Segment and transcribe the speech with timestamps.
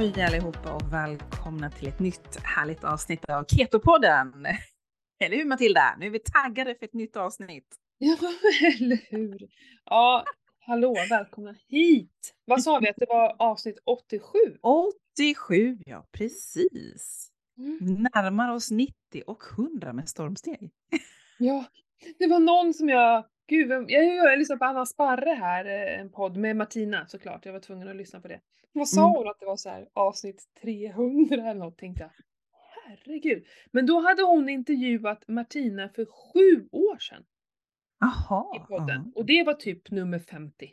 [0.00, 4.46] Halloj allihopa och välkomna till ett nytt härligt avsnitt av Ketopodden.
[5.24, 5.96] Eller hur Matilda?
[5.98, 7.76] Nu är vi taggade för ett nytt avsnitt.
[7.98, 8.16] Ja,
[8.80, 9.48] eller hur?
[9.84, 10.24] Ja,
[10.60, 12.34] hallå, välkomna hit!
[12.44, 14.38] Vad sa vi att det var avsnitt 87?
[14.62, 17.30] 87, ja precis.
[17.58, 18.06] Mm.
[18.14, 18.94] Närmar oss 90
[19.26, 20.70] och 100 med stormsteg.
[21.38, 21.64] Ja,
[22.18, 23.24] det var någon som jag...
[23.50, 27.06] Gud, vem, jag, jag, jag lyssnade på Anna Sparre här, eh, en podd med Martina
[27.06, 27.46] såklart.
[27.46, 28.40] Jag var tvungen att lyssna på det.
[28.72, 29.12] Vad sa Mm.
[29.16, 32.10] hon att det var så här avsnitt 300 eller något tänkte jag.
[32.86, 33.44] Herregud.
[33.72, 37.24] Men då hade hon intervjuat Martina för sju år sedan
[38.00, 38.56] Jaha.
[38.56, 39.12] i podden.
[39.16, 40.72] Och det var typ nummer 50.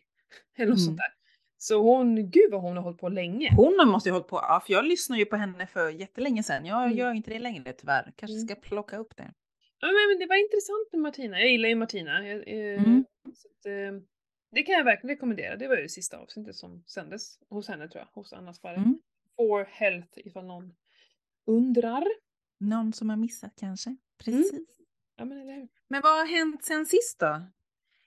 [0.57, 0.85] Eller något Mm.
[0.85, 1.13] sånt där.
[1.57, 3.53] Så hon, gud vad hon har hållit på länge.
[3.55, 6.65] Hon måste ju hållit på, ja, för jag lyssnade ju på henne för jättelänge sedan.
[6.65, 6.97] Jag Mm.
[6.97, 8.11] gör inte det längre tyvärr.
[8.15, 8.47] Kanske Mm.
[8.47, 9.33] ska plocka upp det.
[9.79, 11.39] Ja, men, det var intressant med Martina.
[11.39, 12.27] Jag gillar ju Martina.
[12.27, 13.05] Jag, eh, Mm.
[13.23, 14.01] att, eh,
[14.51, 15.55] det kan jag verkligen rekommendera.
[15.55, 18.21] Det var ju det sista avsnittet som sändes hos henne tror jag.
[18.21, 18.75] Hos Anna Sparre.
[18.75, 18.99] Mm.
[19.35, 20.75] For Health ifall någon
[21.47, 22.03] undrar.
[22.59, 23.89] Någon som har missat kanske?
[23.89, 23.97] Mm.
[24.23, 24.67] Precis.
[25.17, 25.69] Ja men.
[25.87, 27.41] Men vad har hänt sen sist då?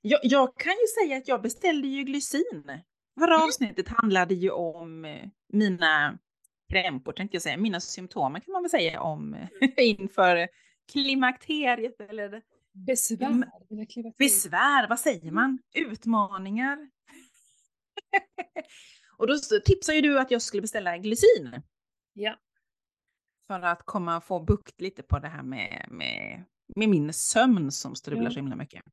[0.00, 2.80] Jag, jag kan ju säga att jag beställde ju glycin.
[3.18, 3.44] Förra Mm.
[3.46, 6.18] avsnittet handlade ju om eh, mina
[6.72, 7.56] krämpor, tänkte jag säga.
[7.56, 10.48] Mina symptom kan man väl säga om eh, inför
[10.90, 13.30] klimakteriet eller Besvär.
[13.30, 13.50] Mina
[13.86, 14.14] klimakterier.
[14.18, 15.58] besvär, vad säger man?
[15.74, 16.90] Utmaningar.
[19.16, 21.62] Och då tipsade ju du att jag skulle beställa glycin.
[22.12, 22.36] Ja.
[23.46, 26.44] För att komma och få bukt lite på det här med, med,
[26.76, 28.30] med min sömn som strular Ja.
[28.30, 28.84] så himla mycket.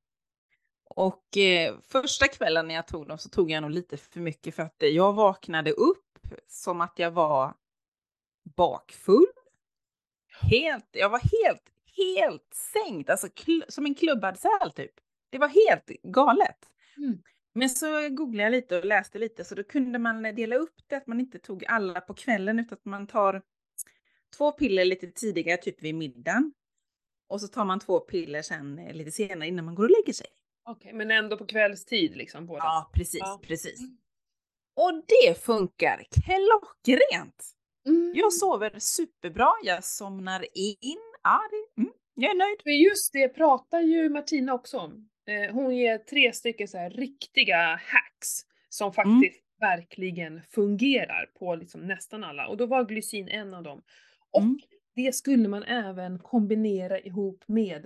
[0.90, 4.56] Och eh, första kvällen när jag tog dem så tog jag nog lite för mycket
[4.56, 7.54] för att eh, jag vaknade upp som att jag var
[8.56, 9.26] bakfull.
[10.42, 11.64] Helt, jag var helt,
[11.98, 13.28] helt sänkt, alltså
[13.68, 14.92] som en klubbad säl typ.
[15.30, 16.58] Det var helt galet.
[16.98, 17.18] Mm.
[17.54, 20.96] Men så googlade jag lite och läste lite så då kunde man dela upp det
[20.96, 23.42] att man inte tog alla på kvällen utan att man tar
[24.38, 26.54] två piller lite tidigare, typ vid middagen.
[27.30, 30.14] Och så tar man två piller sen eh, lite senare innan man går och lägger
[30.14, 30.28] sig.
[30.70, 32.60] Okej, men ändå på kvällstid liksom båda.
[32.64, 33.40] Ja, precis, Ja.
[33.44, 33.80] precis.
[34.76, 37.54] Och det funkar klockrent.
[37.86, 38.14] Mm.
[38.16, 41.07] Jag sover superbra, jag somnar in.
[41.28, 42.62] Ja, det, mm, jag är nöjd.
[42.64, 45.10] För just det pratar ju Martina också om.
[45.28, 48.28] Eh, hon ger tre stycken så här riktiga hacks
[48.70, 52.48] som faktiskt verkligen fungerar på liksom nästan alla.
[52.48, 53.82] Och då var glycin en av dem.
[54.32, 54.60] Och Mm.
[54.96, 57.86] det skulle man även kombinera ihop med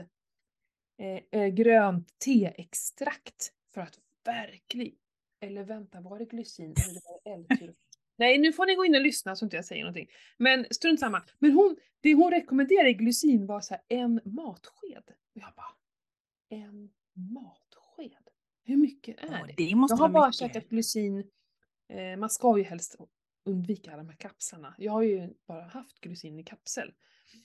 [0.99, 4.95] eh, eh, grönt teextrakt för att verkligen...
[5.43, 7.73] Eller vänta, var det glycin eller det var L-tyr?
[8.21, 10.07] Nej, nu får ni gå in och lyssna så inte jag säger någonting.
[10.37, 11.23] Men strunt samma.
[11.39, 15.03] Men hon, det hon rekommenderade i glycin var så här en matsked.
[15.07, 15.75] Och jag bara,
[16.49, 16.89] en
[17.35, 18.27] matsked?
[18.63, 19.53] Hur mycket är Åh, det?
[19.69, 20.39] det måste Jag har bara mycket.
[20.39, 21.19] käkat glycin.
[21.89, 22.95] Eh, man ska ju helst
[23.45, 24.75] undvika de här kapslarna.
[24.77, 26.91] Jag har ju bara haft glycin i kapsel.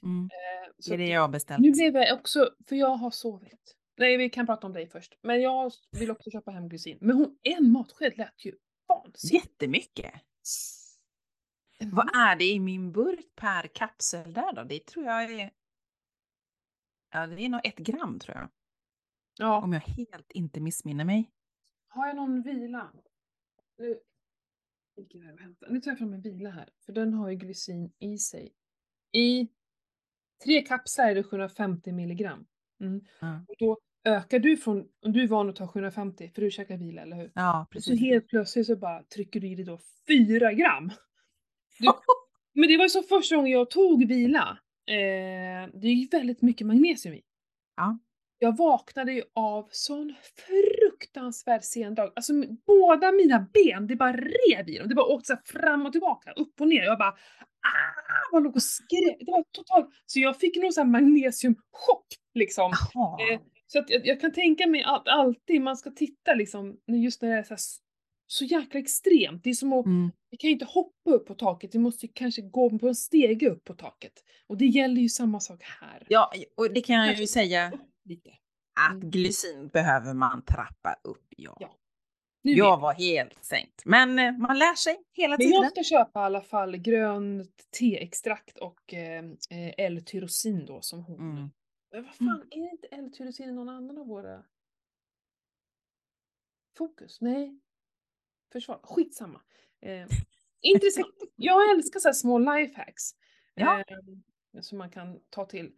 [0.03, 0.25] Mm.
[0.25, 1.60] Eh, Det är det jag har beställt.
[1.60, 3.76] nu blev jag också, för jag har sovit.
[3.98, 5.19] Nej, vi kan prata om dig först.
[5.22, 6.98] Men jag vill också köpa hem glycin.
[7.00, 8.53] Men hon, en matsked lät ju
[8.88, 9.44] vansinnigt.
[9.44, 10.12] Jättemycket.
[11.79, 14.65] En Vad är det i min burk per kapsel där då?
[14.65, 15.51] Det tror jag är...
[17.11, 18.49] Ja, det är nog ett gram tror jag.
[19.39, 21.31] Ja, Om jag helt inte missminner mig.
[21.89, 22.93] har jag någon vila?
[23.79, 24.01] Nu
[24.97, 25.73] gick jag här och hämtade.
[25.73, 26.69] Nu tar jag fram en vila här.
[26.87, 28.55] För den har ju glycin i sig.
[29.12, 29.49] I
[30.45, 32.47] tre kapslar är det 750 milligram.
[32.81, 33.05] Mm.
[33.21, 36.50] Ja, Och då ökar du från, om du är van att ta 750 för du
[36.50, 37.33] käkar vila, eller hur?
[37.34, 38.00] ja Och så precis.
[38.00, 39.78] helt plötsligt så bara trycker du i dig då
[40.09, 40.93] 4 gram.
[41.78, 41.93] Du,
[42.61, 44.59] men det var ju så första gången jag tog vila.
[44.89, 47.22] Eh, det är ju väldigt mycket magnesium i.
[47.77, 47.99] Ja.
[48.39, 50.15] Jag vaknade ju av sån
[50.47, 52.12] fruktansvärd sen dag.
[52.17, 52.33] Alltså
[52.67, 54.88] båda mina ben, det bara rev i dem.
[54.88, 56.83] Det bara åkte så fram och tillbaka, upp och ner.
[56.83, 59.17] Jag bara ah, man låg och skrek.
[59.21, 59.88] Det var totalt...
[60.06, 62.73] Så jag fick nog så här magnesiumchock liksom.
[63.31, 67.23] Eh, så att jag, jag kan tänka mig att alltid man ska titta liksom, just
[67.23, 67.61] när det är så, här,
[68.27, 69.45] så jäkla extremt.
[69.45, 70.11] Det är som att, Mm.
[70.31, 73.51] vi kan ju inte hoppa upp på taket, vi måste kanske gå på en stege
[73.51, 74.13] upp på taket.
[74.47, 76.07] Och det gäller ju samma sak här.
[76.09, 77.73] Ja, och det kan jag ju säga
[78.05, 78.31] Lite.
[78.81, 79.11] att Mm.
[79.11, 81.27] glycin behöver man trappa upp.
[81.37, 81.57] Ja.
[81.61, 81.75] Ja,
[82.45, 83.83] Nu Jag var helt sänkt.
[83.85, 85.53] Men eh, man lär sig hela Men tiden.
[85.63, 91.21] jag ska köpa i alla fall grönt teextrakt och eh, eh, L-tyrosin då som hon.
[91.21, 91.51] Mm.
[91.96, 94.44] Men vad fan, är det inte L-tyrosin i någon annan av våra
[96.78, 97.20] fokus?
[97.20, 97.60] Nej.
[98.52, 98.81] Försvar.
[98.82, 99.40] Skitsamma.
[99.81, 100.06] Eh,
[100.60, 101.14] intressant.
[101.37, 103.02] Jag älskar så här små lifehacks.
[103.54, 103.78] Ja.
[103.78, 105.72] Eh, som man kan ta till.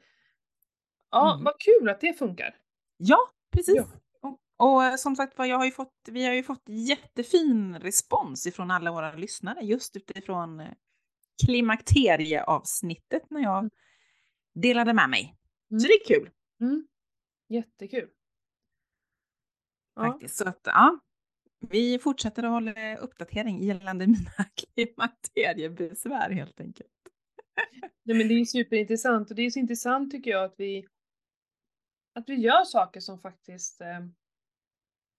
[1.10, 1.44] Ja, Mm.
[1.44, 2.56] vad kul att det funkar.
[2.96, 3.18] Ja,
[3.50, 3.76] precis.
[3.76, 3.88] Ja.
[4.20, 8.46] Och, och eh, som sagt jag har ju fått, vi har ju fått jättefin respons
[8.46, 10.72] ifrån alla våra lyssnare just utifrån eh,
[11.46, 13.70] klimakterieavsnittet när jag Mm.
[14.54, 15.37] delade med mig.
[15.70, 15.80] Mm.
[15.80, 16.30] Så det är kul
[16.60, 16.88] Mm.
[17.48, 18.10] Jättekul.
[19.94, 20.02] Ja.
[20.02, 20.36] faktiskt.
[20.36, 21.00] Så att ja,
[21.60, 26.90] vi fortsätter att hålla uppdatering gällande mina klimakteriebesvär helt enkelt.
[28.02, 30.88] Nej, men det är superintressant och det är så intressant tycker jag att vi
[32.14, 34.00] att vi gör saker som faktiskt eh,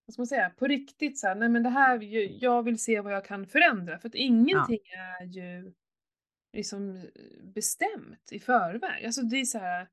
[0.06, 2.00] vad ska man säga, på riktigt så här, nej men det här,
[2.44, 5.74] jag vill se vad jag kan förändra för att ingenting är ju
[6.54, 9.06] liksom eh, bestämt i förväg.
[9.06, 9.88] Alltså det är så här.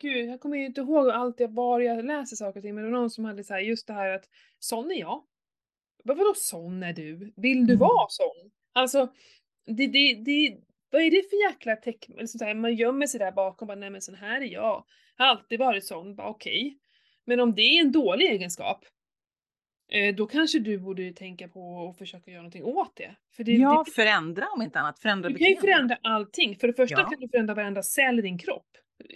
[0.00, 2.84] Gud, jag kommer ju inte ihåg allt jag, var jag läser saker och ting, men
[2.84, 4.24] det var någon som hade så här, just det här att
[4.58, 5.22] sån är jag.
[6.04, 7.32] Vad vadå sån är du?
[7.36, 7.78] Vill du Mm.
[7.78, 8.50] vara sån?
[8.72, 9.12] Alltså,
[9.66, 10.56] det, det, det,
[10.90, 12.16] vad är det för jäkla tecken?
[12.16, 14.84] Där, man gömmer sig där bakom bara, nej men sån här är jag.
[15.16, 16.78] Jag har alltid varit sån, bara okej.
[17.24, 18.84] Men om det är en dålig egenskap,
[19.92, 23.16] eh, då kanske du borde tänka på att försöka göra någonting åt det.
[23.36, 24.98] För det, Ja, det, förändra om inte annat.
[24.98, 26.56] Förändra du kan ju förändra allting.
[26.56, 27.10] För det första Ja.
[27.10, 28.66] kan du förändra varenda cell i din kropp.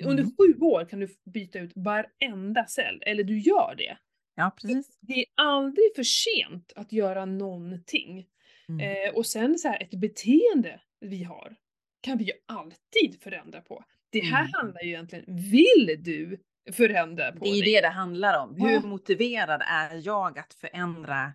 [0.04, 0.34] Under Mm.
[0.36, 3.98] sju år kan du byta ut varenda cell, eller du gör det.
[4.34, 4.98] Ja, precis.
[5.00, 8.26] Det är aldrig för sent att göra någonting.
[8.68, 8.80] Mm.
[9.08, 11.56] Eh, och sen så här, ett beteende vi har
[12.00, 13.84] kan vi ju alltid förändra på.
[14.10, 14.50] Det här Mm.
[14.54, 16.38] handlar ju egentligen, vill du
[16.72, 18.54] förändra på Det är ju det det handlar om.
[18.56, 18.80] Hur Ja.
[18.80, 21.32] motiverad är jag att förändra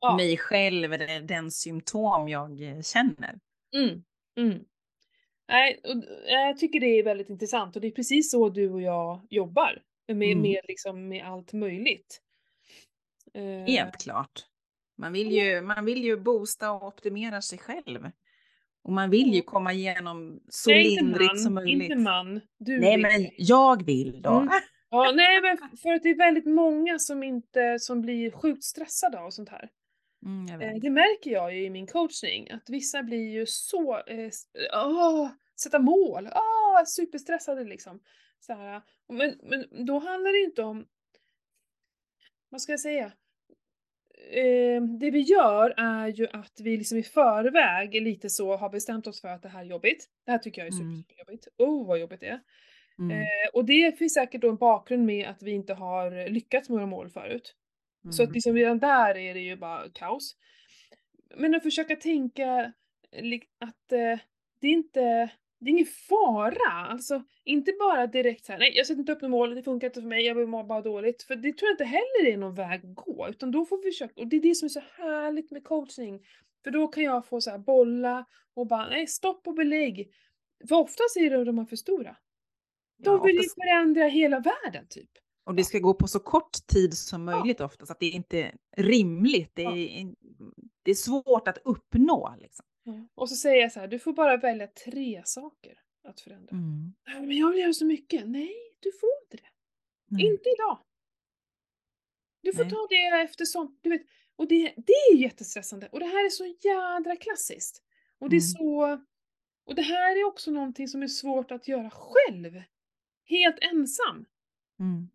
[0.00, 0.16] Ja.
[0.16, 3.38] mig själv eller den symptom jag eh, känner?
[3.74, 4.04] Mm,
[4.38, 4.64] mm.
[5.48, 8.70] Nej, och, eh, jag tycker det är väldigt intressant och det är precis så du
[8.70, 9.82] och jag jobbar.
[10.08, 10.42] Med, Mm.
[10.42, 12.20] med, liksom, med allt möjligt.
[13.34, 14.46] Eh, Helt klart.
[14.98, 18.10] Man vill, ju, man vill ju boosta och optimera sig själv.
[18.84, 19.44] Och man vill ju Mm.
[19.44, 21.82] komma igenom så nej, lindrigt man, som möjligt.
[21.90, 23.02] Inte man, du Nej, vill.
[23.02, 24.30] men jag vill då.
[24.30, 24.48] Mm.
[24.90, 29.18] Ja, nej men för att det är väldigt många som inte, som blir sjukt stressade
[29.20, 29.68] av sånt här.
[30.26, 30.74] Mm, Eh.
[30.80, 34.30] Det märker jag ju i min coachning, att vissa blir ju så, eh,
[34.74, 35.28] åh,
[35.62, 38.00] sätta mål, åh, superstressade liksom.
[38.40, 38.82] Så här.
[39.08, 40.86] Men, men då handlar det inte om,
[42.48, 43.12] vad ska jag säga?
[44.32, 49.06] Eh, det vi gör är ju att vi liksom i förväg lite så har bestämt
[49.06, 50.08] oss för att det här är jobbigt.
[50.24, 50.96] Det här tycker jag är Mm.
[50.96, 51.48] superjobbigt.
[51.58, 52.40] Oh vad jobbigt det är.
[52.98, 53.10] Mm.
[53.20, 56.74] Eh, och det finns säkert då en bakgrund med att vi inte har lyckats med
[56.76, 57.54] våra mål förut.
[58.12, 58.34] Så att Mm.
[58.34, 60.36] liksom redan där är det ju bara kaos.
[61.36, 62.72] Men att försöka tänka
[63.12, 64.18] li- att eh,
[64.60, 65.00] det är inte,
[65.60, 66.86] det är ingen fara.
[66.90, 69.86] Alltså inte bara direkt så här, nej jag sätter inte upp något mål, det funkar
[69.86, 71.22] inte för mig, jag vill må bara dåligt.
[71.22, 73.26] För det tror jag inte heller är någon väg att gå.
[73.30, 76.26] Utan då får vi försöka, och det är det som är så härligt med coaching.
[76.64, 78.24] För då kan jag få så här bolla
[78.54, 80.10] och bara, nej stopp och belägg.
[80.68, 82.16] För oftast är det de här för stora.
[82.98, 85.10] De vill ju förändra hela världen typ.
[85.46, 88.54] Och det ska gå på så kort tid som möjligt oftast, att det är inte
[88.76, 89.50] rimligt.
[89.54, 90.14] Det är,
[90.82, 92.34] det är svårt att uppnå.
[92.38, 92.64] Liksom.
[93.14, 95.78] Och så säger jag så här, du får bara välja tre saker
[96.08, 96.50] att förändra.
[96.50, 96.94] Mm.
[97.06, 98.28] "Nej, Men jag vill göra så mycket.
[98.28, 99.48] Nej, du får inte det.
[100.08, 100.26] Nej.
[100.26, 100.78] Inte idag.
[102.42, 102.72] Du får Nej.
[102.72, 104.02] ta det eftersom, du vet.
[104.36, 105.88] Och det, det är jättestressande.
[105.92, 107.82] Och det här är så jädra klassiskt.
[108.18, 108.48] Och det är Mm.
[108.48, 109.04] så...
[109.66, 112.62] Och det här är också någonting som är svårt att göra själv.
[113.24, 114.24] Helt ensam.
[114.80, 115.08] Mm.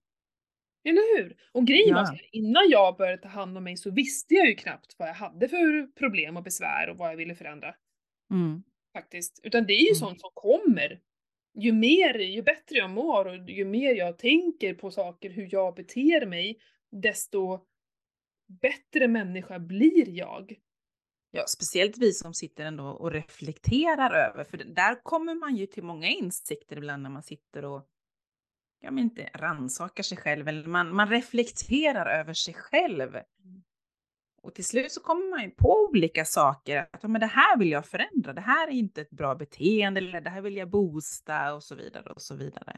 [0.83, 1.37] Eller hur?
[1.51, 2.07] Och grejen var Ja.
[2.07, 5.13] här, innan jag började ta hand om mig så visste jag ju knappt vad jag
[5.13, 7.75] hade för problem och besvär och vad jag ville förändra.
[8.31, 8.63] Mm.
[8.93, 9.39] Faktiskt.
[9.43, 9.95] Utan det är ju Mm.
[9.95, 10.99] sånt som kommer.
[11.59, 15.75] Ju mer, ju bättre jag mår och ju mer jag tänker på saker, hur jag
[15.75, 16.59] beter mig,
[16.91, 17.59] desto
[18.61, 20.55] bättre människa blir jag.
[21.31, 25.83] Ja, speciellt vi som sitter ändå och reflekterar över, för där kommer man ju till
[25.83, 27.87] många insikter ibland när man sitter och
[28.81, 33.17] ja, men inte rannsakar sig själv, eller man, man reflekterar över sig själv.
[34.41, 37.71] Och till slut så kommer man ju på olika saker, att men det här vill
[37.71, 41.53] jag förändra, det här är inte ett bra beteende, eller det här vill jag boosta
[41.53, 42.77] och så vidare och så vidare.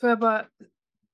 [0.00, 0.46] Får jag bara,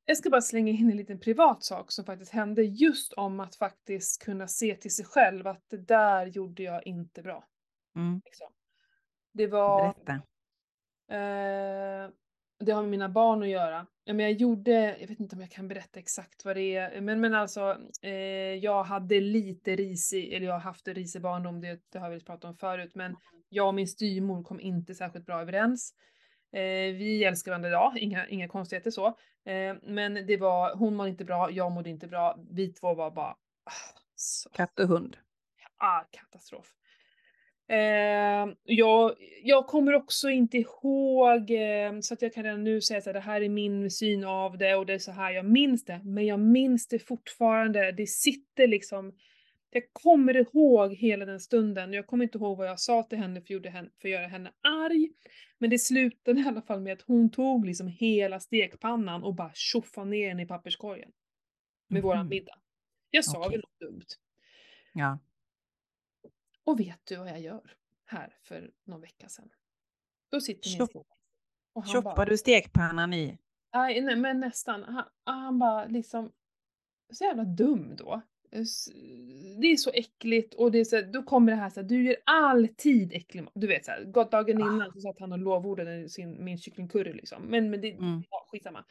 [0.05, 3.57] jag ska bara slänga in en liten privat sak som faktiskt hände just om att
[3.57, 7.45] faktiskt kunna se till sig själv att det där gjorde jag inte bra.
[7.97, 8.21] Mm.
[8.25, 8.53] Liksom.
[9.33, 10.13] Det var, Berätta.
[11.11, 12.11] eh,
[12.59, 13.87] det har med mina barn att göra.
[14.05, 17.01] Ja, men jag gjorde, jag vet inte om jag kan berätta exakt vad det är,
[17.01, 18.13] men, men alltså eh,
[18.55, 22.21] jag hade lite risig, eller jag har haft en risig barndom, det, det har vi
[22.21, 23.17] pratat om förut, men
[23.49, 25.95] jag och min styvmor kom inte särskilt bra överens.
[26.53, 29.07] Eh, vi älskar varandra idag, inga, inga konstigheter så.
[29.45, 33.11] Eh, men det var, hon mådde inte bra, jag mådde inte bra, vi två var
[33.11, 33.31] bara
[33.65, 35.17] ah, så Katt och hund.
[35.77, 36.75] Ah, katastrof.
[37.69, 42.99] Eh, jag, jag kommer också inte ihåg, eh, så att jag kan redan nu säga
[42.99, 45.85] att det här är min syn av det och det är så här jag minns
[45.85, 46.01] det.
[46.05, 49.13] Men jag minns det fortfarande, det sitter liksom,
[49.71, 51.93] Jag kommer ihåg hela den stunden.
[51.93, 54.53] Jag kommer inte ihåg vad jag sa till henne för, henne, för att göra henne
[54.63, 55.09] arg.
[55.59, 59.51] Men det slutade i alla fall med att hon tog liksom hela stekpannan och bara
[59.55, 61.11] tjoffade ner den i papperskorgen.
[61.89, 62.29] Med våran Mhm.
[62.29, 62.59] middag.
[63.11, 63.51] Jag sa Okej.
[63.51, 64.07] väl något dumt.
[64.95, 65.19] Ja.
[66.65, 67.71] Och vet du vad jag gör?
[68.07, 69.49] Här för någon vecka sedan.
[70.31, 71.05] Då sitter min Tjopp- son
[71.73, 73.39] och Choppar bara, du stekpannan i?
[73.75, 74.83] nej, nej men nästan.
[74.85, 76.33] Han, han bara liksom,
[77.13, 78.21] så jävla dum då.
[79.61, 82.05] Det är så äckligt och det är så, då kommer det här så här, du
[82.05, 83.53] gör alltid äcklig mat.
[83.55, 84.67] Du vet såhär, dagen Ah.
[84.75, 87.43] innan så satt han och lovordade sin, min kycklingcurry liksom.
[87.43, 88.23] Men, men det, Mm.
[88.31, 88.85] ja, skitsamma.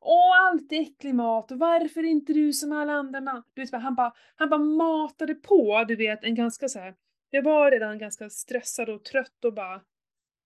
[0.00, 3.42] Åh, alltid äcklig mat och varför är inte du som alla andra?
[3.54, 6.94] Du vet, han bara, han bara matade på, du vet, en ganska så här.
[7.30, 9.84] Jag var redan ganska stressad och trött och bara,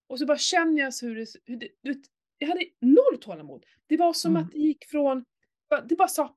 [0.07, 2.03] och så bara känner jag så hur det, hur det du vet,
[2.39, 3.67] jag hade noll tålamod.
[3.87, 4.43] Det var som Mm.
[4.43, 5.25] att det gick från,
[5.89, 6.37] det bara sa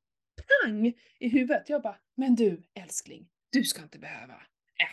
[0.63, 1.69] pang i huvudet.
[1.69, 4.33] Jag bara, men du älskling, du ska inte behöva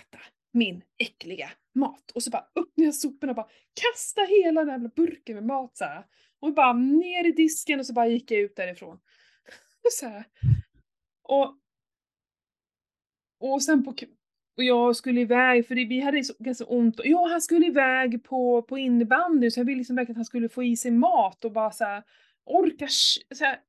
[0.01, 0.19] äta
[0.53, 2.11] min äckliga mat.
[2.11, 5.77] Och så bara öppnade jag soporna och bara kasta hela den jävla burken med mat
[5.77, 6.07] så här.
[6.41, 9.01] Och bara ner i disken och så bara gick jag ut därifrån.
[9.93, 10.25] så här.
[11.23, 11.59] Och,
[13.39, 13.95] och sen på
[14.57, 17.01] och jag skulle iväg, för vi hade så, ganska ont.
[17.05, 20.49] Ja, han skulle iväg på, på innebandy så jag ville liksom verkligen att han skulle
[20.49, 22.03] få i sig mat och bara så här,
[22.45, 22.89] orka
[23.35, 23.61] så här.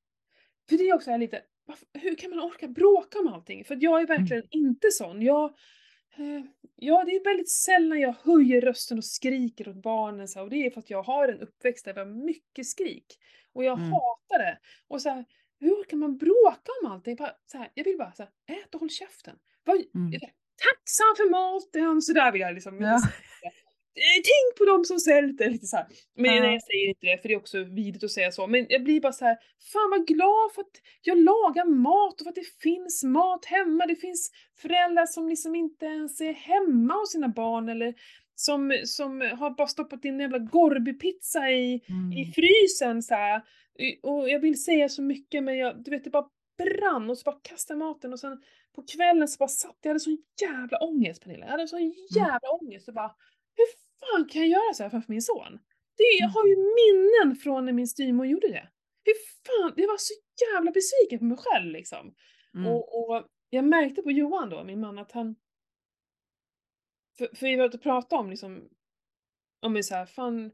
[0.69, 3.65] För det är också här lite, varför, hur kan man orka bråka om allting?
[3.65, 5.21] För jag är verkligen inte sån.
[5.21, 5.43] Jag,
[6.17, 10.43] eh, ja, det är väldigt sällan jag höjer rösten och skriker åt barnen så här,
[10.43, 13.05] och det är för att jag har en uppväxt där vi har mycket skrik.
[13.53, 13.91] Och jag Mm.
[13.91, 14.59] hatar det.
[14.87, 15.25] Och så här,
[15.59, 17.15] hur kan man bråka om allting?
[17.15, 19.35] Bara, så här, jag vill bara så här, ät och håll käften.
[19.63, 20.11] Var, Mm.
[20.65, 22.81] Tacksam för maten, sådär vill jag liksom.
[22.81, 22.95] Ja.
[23.95, 25.85] Eh, Tänk på dem som svälter, lite så här.
[26.15, 26.41] Men Ja.
[26.41, 28.47] nej, jag säger inte det för det är också vidrigt att säga så.
[28.47, 29.37] Men jag blir bara så här,
[29.73, 33.85] fan vad glad för att jag lagar mat och för att det finns mat hemma.
[33.85, 37.93] Det finns föräldrar som liksom inte ens är hemma hos sina barn eller
[38.35, 42.31] som, som har bara stoppat in en jävla Gorbypizza i, i Mm.
[42.35, 43.41] frysen så här.
[43.79, 46.25] Y- Och jag vill säga så mycket men jag, du vet det bara
[46.57, 48.43] brann och så bara kastade maten och sen
[48.75, 51.45] på kvällen så bara satt jag, hade sån jävla ångest Pernilla.
[51.45, 53.15] Jag hade sån jävla ångest och bara
[53.55, 53.65] hur
[53.99, 55.59] fan kan jag göra så här framför min son?
[55.97, 58.69] Det, jag har ju minnen från när min styvmor gjorde det.
[59.03, 59.13] Hur
[59.45, 62.15] fan, jag var så jävla besviken på mig själv liksom.
[62.55, 62.67] Mm.
[62.67, 65.35] Och, och jag märkte på Johan då, min man, att han...
[67.17, 68.69] För, för vi var ute och pratade om liksom,
[69.61, 70.51] om så här, fan,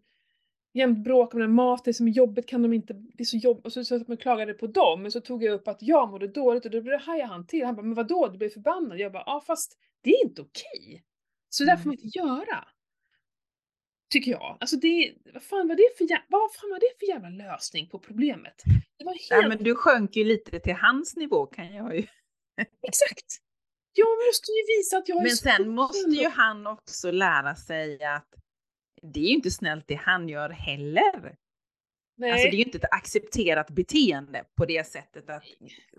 [0.74, 3.38] jämt bråk om den mat, det som är jobbigt kan de inte, det är så
[3.38, 5.82] jobbigt, och så, så att man klagade på dem, men så tog jag upp att
[5.82, 7.66] jag mådde dåligt och då hajade han till.
[7.66, 9.00] Han bara, men vadå, du blev förbannad?
[9.00, 11.04] Jag bara, ja fast det är inte okej.
[11.50, 12.68] Så det där får man inte göra.
[14.10, 14.58] Tycker jag.
[14.60, 17.90] Alltså det, vad fan var det för jävla, vad fan var det för jävla lösning
[17.90, 18.64] på problemet?
[18.98, 22.08] Det var helt Nej, men du sjönk ju lite till hans nivå kan jag ju.
[22.88, 23.26] Exakt!
[23.94, 28.04] Jag måste ju visa att jag är Men sen måste ju han också lära sig
[28.04, 28.39] att
[29.02, 31.36] det är ju inte snällt det han gör heller.
[32.16, 32.32] Nej.
[32.32, 35.44] Alltså det är ju inte ett accepterat beteende på det sättet att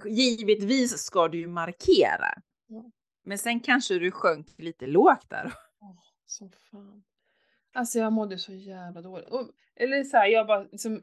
[0.07, 2.42] givetvis ska du ju markera.
[2.66, 2.90] Ja.
[3.25, 5.52] Men sen kanske du sjönk lite lågt där.
[5.80, 7.04] Åh, som fan.
[7.73, 9.28] Alltså jag mådde så jävla dåligt.
[9.28, 11.02] Och, eller så här, jag bara liksom,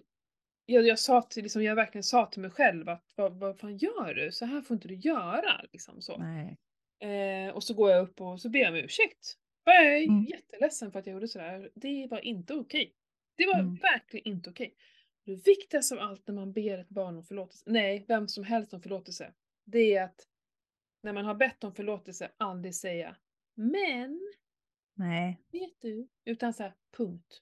[0.65, 3.77] jag, jag sa till, liksom, jag verkligen sa till mig själv att vad, vad fan
[3.77, 4.31] gör du?
[4.31, 5.61] Så här får inte du göra.
[5.71, 6.17] Liksom så.
[6.17, 6.57] Nej.
[6.99, 9.37] Eh, och så går jag upp och så ber jag om ursäkt.
[9.73, 10.23] Jag är Mm.
[10.23, 11.71] jätteledsen för att jag gjorde sådär.
[11.75, 12.93] Det var inte okej.
[13.35, 13.75] Det var Mm.
[13.75, 14.75] verkligen inte okej.
[15.25, 18.73] Det viktigaste av allt när man ber ett barn om förlåtelse, nej, vem som helst
[18.73, 19.33] om förlåtelse,
[19.65, 20.27] det är att
[21.03, 23.15] när man har bett om förlåtelse aldrig säga
[23.55, 24.19] men,
[24.95, 25.41] Nej.
[25.51, 26.07] vet du?
[26.25, 27.41] Utan så här, punkt.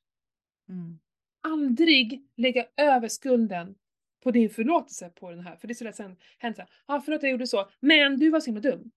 [0.69, 0.99] Mm.
[1.41, 3.75] Aldrig lägga över skulden
[4.23, 5.55] på din förlåtelse på den här.
[5.55, 8.29] För det är så lätt sen hänt såhär, ja förlåt jag gjorde så, men du
[8.29, 8.91] var så himla dum.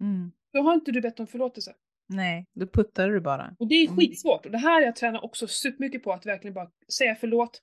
[0.00, 0.32] Mm.
[0.52, 1.74] Då har inte du bett om förlåtelse.
[2.08, 3.56] Nej, då puttar du bara.
[3.58, 3.96] Och det är Mm.
[3.96, 4.46] skitsvårt.
[4.46, 7.60] Och det här jag tränar också supermycket på, att verkligen bara säga förlåt.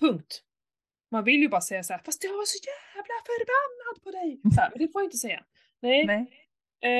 [0.00, 0.42] Punkt.
[1.10, 4.40] Man vill ju bara säga så här, fast jag var så jävla förbannad på dig.
[4.54, 5.44] Så här, men det får jag inte säga.
[5.82, 6.06] Nej.
[6.06, 6.26] Nej.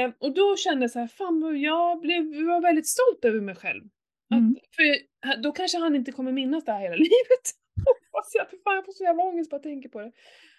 [0.04, 3.54] Eh, och då kände jag så här, fan jag blev, var väldigt stolt över mig
[3.54, 3.84] själv.
[3.84, 3.92] Att,
[4.38, 4.56] Mm.
[4.76, 7.44] För då kanske han inte kommer minnas det här hela livet.
[7.87, 10.12] Hoppas jag, för fan jag får så jävla ångest bara tänker på det.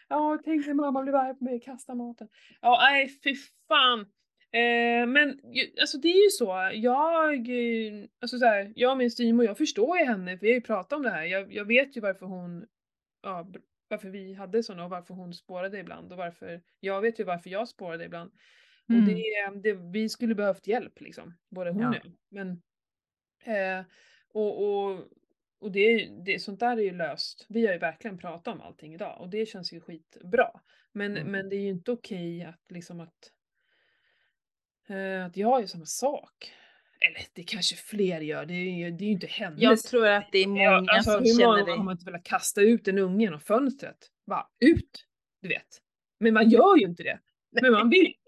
[0.09, 2.27] Ja, tänk när mamma blev arg på mig och kastade maten.
[2.61, 3.35] Ja, nej fy
[3.67, 4.05] fan.
[4.53, 5.39] Eh, men
[5.81, 7.47] alltså det är ju så, jag,
[8.21, 10.61] alltså så här, jag och min styvmor, jag förstår ju henne, för vi har ju
[10.61, 11.23] pratat om det här.
[11.23, 12.65] Jag, jag vet ju varför hon,
[13.23, 13.47] ja,
[13.87, 17.49] varför vi hade såna och varför hon spårade ibland och varför, jag vet ju varför
[17.49, 18.31] jag spårade ibland.
[18.87, 19.05] Och Mm.
[19.05, 19.23] det,
[19.63, 21.89] det, vi skulle behövt hjälp liksom, både hon Ja.
[21.89, 22.11] och jag.
[22.29, 22.61] Men,
[23.45, 23.85] eh,
[24.33, 24.99] och, och,
[25.59, 27.45] och det, det, sånt där är ju löst.
[27.49, 30.49] Vi har ju verkligen pratat om allting idag och det känns ju skitbra.
[30.91, 31.31] Men, Mm.
[31.31, 33.31] men det är ju inte okej att liksom att
[35.25, 36.51] att jag gör samma sak.
[36.99, 39.61] Eller det kanske fler gör, det är ju, det är ju inte hennes.
[39.61, 41.71] Jag tror att det är många Ja, alltså, som hur känner många det.
[41.71, 43.97] har man inte velat kasta ut en unge genom fönstret?
[44.25, 45.05] Va, ut!
[45.41, 45.81] Du vet.
[46.19, 47.19] Men man gör ju inte det.
[47.61, 48.13] Men man vill.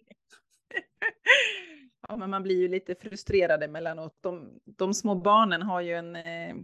[2.07, 4.17] Ja, men man blir ju lite frustrerad emellanåt.
[4.21, 6.55] De, de små barnen har ju en eh,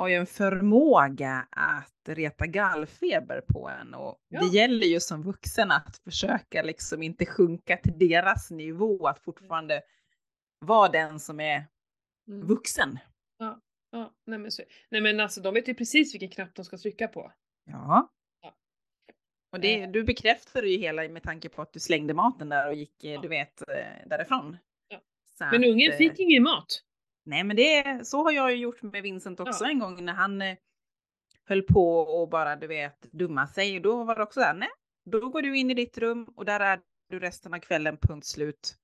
[0.00, 4.40] har ju en förmåga att reta gallfeber på en och Ja.
[4.40, 9.82] det gäller ju som vuxen att försöka liksom inte sjunka till deras nivå, att fortfarande
[10.58, 11.66] vara den som är
[12.28, 12.46] Mm.
[12.46, 12.98] vuxen.
[13.38, 13.60] Ja,
[14.26, 17.08] nej men, så, nej men alltså de vet ju precis vilken knapp de ska trycka
[17.08, 17.32] på.
[17.70, 18.10] Ja.
[18.42, 18.54] Ja.
[19.52, 22.74] Och det, du bekräftade ju hela med tanke på att du slängde maten där och
[22.74, 23.20] gick, eh, Ja.
[23.20, 24.56] du vet, eh, därifrån.
[24.88, 25.00] Ja.
[25.50, 26.82] Men ungen eh, fick ingen mat.
[27.30, 29.70] Nej, men det, så har jag ju gjort med Vincent också Ja.
[29.70, 30.56] en gång när han eh,
[31.44, 33.76] höll på och bara, du vet, dumma sig.
[33.76, 34.68] Och då var det också där, nej,
[35.04, 38.26] då går du in i ditt rum och där är du resten av kvällen, punkt
[38.26, 38.76] slut.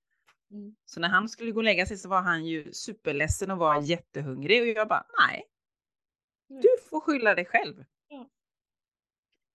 [0.51, 0.77] Mm.
[0.85, 3.83] Så när han skulle gå och lägga sig så var han ju superledsen och var
[3.83, 5.45] jättehungrig och jag bara, nej,
[6.49, 6.63] Nej.
[6.63, 7.85] du får skylla dig själv.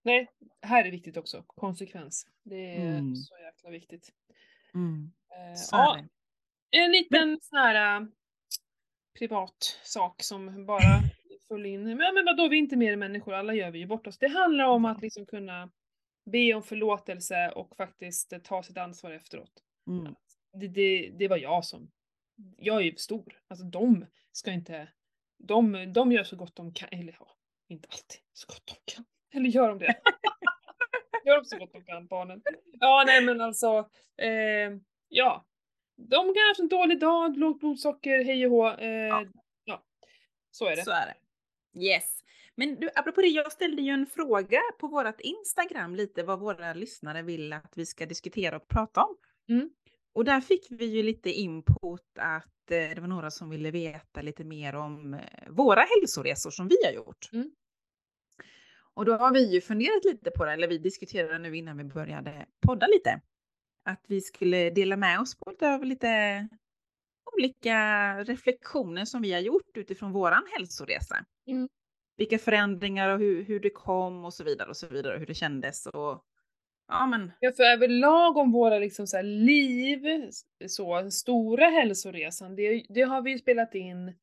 [0.04, 0.28] Nej,
[0.62, 1.44] här är viktigt också.
[1.48, 2.28] Konsekvens.
[2.44, 3.16] Det är Mm.
[3.16, 4.10] så jäkla viktigt.
[4.74, 6.06] Eh, Så är ja,
[6.86, 8.08] en liten sån här
[9.20, 11.02] privat sak som bara
[11.48, 11.84] föll in.
[11.84, 14.18] Men, men vadå, vi är inte mer än människor, alla gör vi ju bort oss.
[14.18, 15.70] Det handlar om att liksom kunna
[16.26, 19.52] be om förlåtelse och faktiskt ta sitt ansvar efteråt.
[19.88, 20.16] Mm.
[20.54, 21.92] Det, det, det var jag som...
[22.58, 23.42] Jag är ju stor.
[23.48, 24.88] Alltså de ska inte...
[25.38, 26.90] De, de gör så gott de kan.
[26.92, 27.28] Eller ja,
[27.68, 29.06] inte alltid så gott de kan.
[29.34, 29.96] Eller gör de det?
[31.26, 32.42] gör de så gott de kan, barnen?
[32.72, 33.90] Ja, nej men alltså.
[34.18, 34.78] Eh,
[35.08, 35.46] ja.
[36.10, 38.70] De kan ha en dålig dag, lågt blodsocker, hej och hå.
[38.70, 39.26] Eh, ja.
[39.66, 39.84] Ja.
[40.52, 40.84] Så är det.
[40.84, 41.16] Så är det.
[41.86, 42.22] Yes.
[42.56, 46.74] Men du, apropå det, jag ställde ju en fråga på vårt Instagram lite vad våra
[46.74, 49.18] lyssnare vill att vi ska diskutera och prata om.
[49.50, 49.70] Mm.
[50.14, 54.22] Och där fick vi ju lite input att eh, det var några som ville veta
[54.22, 57.30] lite mer om eh, våra hälsoresor som vi har gjort.
[57.34, 57.52] Mm.
[58.94, 61.84] Och då har vi ju funderat lite på det, eller vi diskuterade nu innan vi
[61.84, 63.22] började podda lite.
[63.84, 66.48] Att vi skulle dela med oss av lite
[67.38, 67.78] olika
[68.24, 71.26] reflektioner som vi har gjort utifrån våran hälsoresa.
[71.48, 71.70] Mm.
[72.18, 75.28] Vilka förändringar och hur, hur det kom och så vidare och så vidare och hur
[75.28, 76.24] det kändes och
[76.88, 80.00] ja men Ja, för överlag om våra liksom så liv,
[80.68, 84.18] så stora hälsoresan, det, det har vi ju spelat in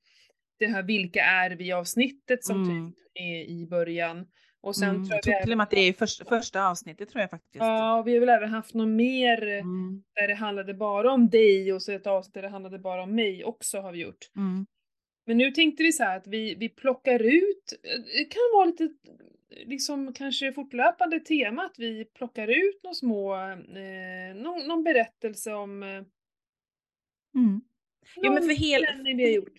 [0.59, 2.93] det här Vilka är vi avsnittet som Mm.
[2.93, 4.27] typ är i början.
[4.61, 6.69] Och sen mm, tror jag jag tror till och med att det är första, första
[6.69, 7.57] avsnittet tror jag faktiskt.
[7.57, 11.29] Ja, vi har väl även haft något mer eh, Mm, där det handlade bara om
[11.31, 14.31] dig och så ett avsnitt där det handlade bara om mig också har vi gjort.
[14.37, 14.67] mm,
[15.27, 18.65] Men nu tänkte vi så här att vi, vi plockar ut, eh, det kan vara
[18.65, 18.89] lite
[19.67, 25.83] liksom kanske fortlöpande tema att vi plockar ut några små, eh, någon, någon berättelse om
[25.83, 27.61] eh, mm.
[28.17, 29.59] Jo, men för hel- vi har gjort.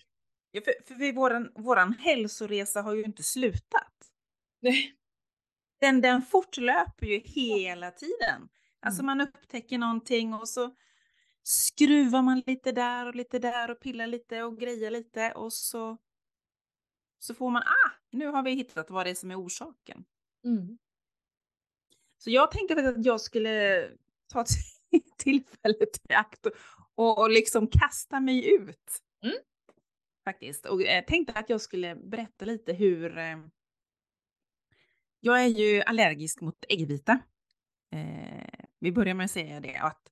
[0.52, 3.99] Ja, för, för vi, våran, våran hälsoresa har ju inte slutat.
[4.60, 4.96] Nej.
[5.80, 8.48] Den, den fortlöper ju hela tiden.
[8.80, 9.06] Alltså Mm.
[9.06, 10.76] man upptäcker någonting och så
[11.42, 15.98] skruvar man lite där och lite där och pillar lite och grejer lite och så,
[17.18, 20.04] så får man, ah, nu har vi hittat vad det är som är orsaken.
[20.44, 20.78] Mm.
[22.18, 23.88] Så jag tänkte att jag skulle
[24.32, 24.44] ta
[25.16, 26.52] tillfället i akt och,
[26.94, 28.98] och, och liksom kasta mig ut.
[29.22, 29.36] Mm.
[30.24, 30.66] Faktiskt.
[30.66, 33.18] Och eh, tänkte att jag skulle berätta lite hur...
[35.20, 37.18] Jag är ju allergisk mot äggvita.
[37.92, 39.76] Eh, vi börjar med att säga det.
[39.76, 40.02] Att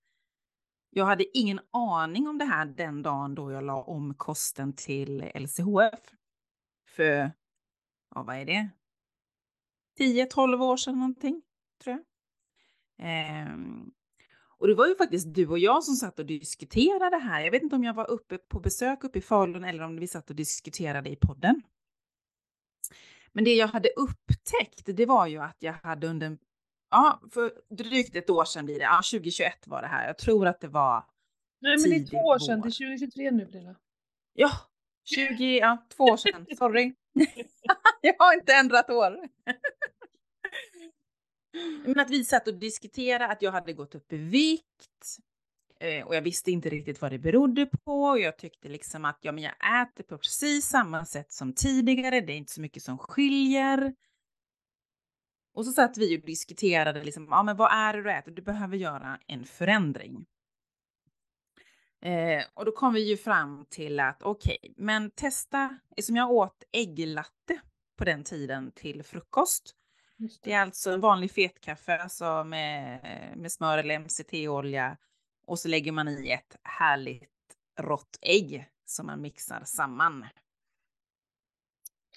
[0.91, 5.31] jag hade ingen aning om det här den dagen då jag la om kosten till
[5.35, 6.01] LCHF.
[6.89, 7.33] För,
[8.15, 8.71] ja vad är det?
[9.99, 11.43] 10-12 år sedan någonting,
[11.83, 12.05] tror jag.
[13.07, 13.49] Eh,
[14.59, 17.41] och det var ju faktiskt du och jag som satt och diskuterade det här.
[17.41, 20.07] Jag vet inte om jag var uppe på besök uppe i Falun eller om vi
[20.07, 21.63] satt och diskuterade i podden.
[23.39, 26.39] Men det jag hade upptäckt, det var ju att jag hade under, en-
[26.91, 30.07] ja, för drygt ett år sedan blir det, ja, 2021 var det här.
[30.07, 31.05] Jag tror att det var,
[31.61, 32.71] Nej men det är två år sedan, vår.
[32.71, 33.75] till 2023 nu Pernilla.
[34.33, 34.51] ja,
[35.05, 36.95] 20, ja, två år sedan, sorry.
[38.01, 39.29] jag har inte ändrat år.
[41.85, 45.17] Men att vi satt och diskuterade att jag hade gått upp i vikt.
[45.81, 48.03] Eh, och jag visste inte riktigt vad det berodde på.
[48.03, 52.21] Och jag tyckte liksom att ja, men jag äter på precis samma sätt som tidigare.
[52.21, 53.95] Det är inte så mycket som skiljer.
[55.55, 58.33] Och så satt vi och diskuterade liksom, ja men vad är det du äter?
[58.33, 60.27] Du behöver göra en förändring.
[62.03, 66.65] Eh, och då kom vi ju fram till att okej, men testa, som jag åt
[66.73, 67.61] ägglatte
[67.99, 69.75] på den tiden till frukost.
[70.17, 73.01] Just Det är alltså en vanlig fetkaffe alltså med,
[73.37, 74.97] med smör eller MCT-olja
[75.49, 80.27] Och så lägger man i ett härligt rått ägg som man mixar samman.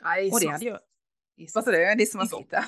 [0.02, 0.80] Nej, Och det hade jag...
[1.54, 1.78] Vad sa du?
[1.78, 2.66] Det är som att sitta.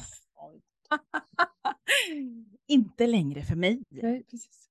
[2.67, 3.83] Inte längre för mig.
[3.89, 4.69] Nej, precis.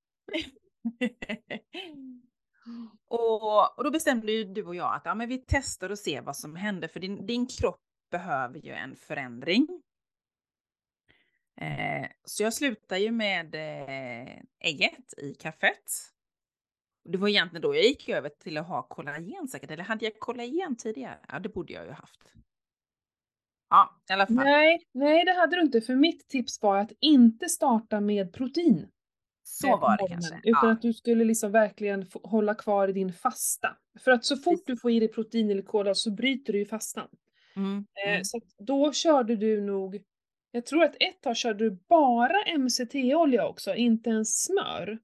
[3.09, 6.23] och, och då bestämde ju du och jag att ja, men vi testar och ser
[6.23, 9.83] vad som händer, för din, din kropp behöver ju en förändring.
[11.63, 15.85] Eh, så jag slutar ju med eh, ägget i kaffet.
[17.05, 20.19] Det var egentligen då jag gick över till att ha kollagen säkert, eller hade jag
[20.19, 21.19] kollagen tidigare?
[21.29, 22.33] Ja, det borde jag ju haft.
[23.71, 24.35] Ja, i alla fall.
[24.37, 25.81] Nej, nej, det hade du inte.
[25.81, 28.89] För mitt tips var att inte starta med protein.
[29.43, 30.35] Så eh, var det kanske.
[30.45, 30.73] Utan Ja.
[30.73, 33.77] att du skulle liksom verkligen hålla kvar i din fasta.
[34.01, 36.67] För att så fort du får i dig protein eller kola så bryter du ju
[36.67, 37.09] fastan.
[37.57, 38.25] Mm, Eh, mm.
[38.25, 40.03] Så då körde du nog,
[40.53, 44.99] jag tror att ett tag körde du bara MCT-olja också, inte ens smör.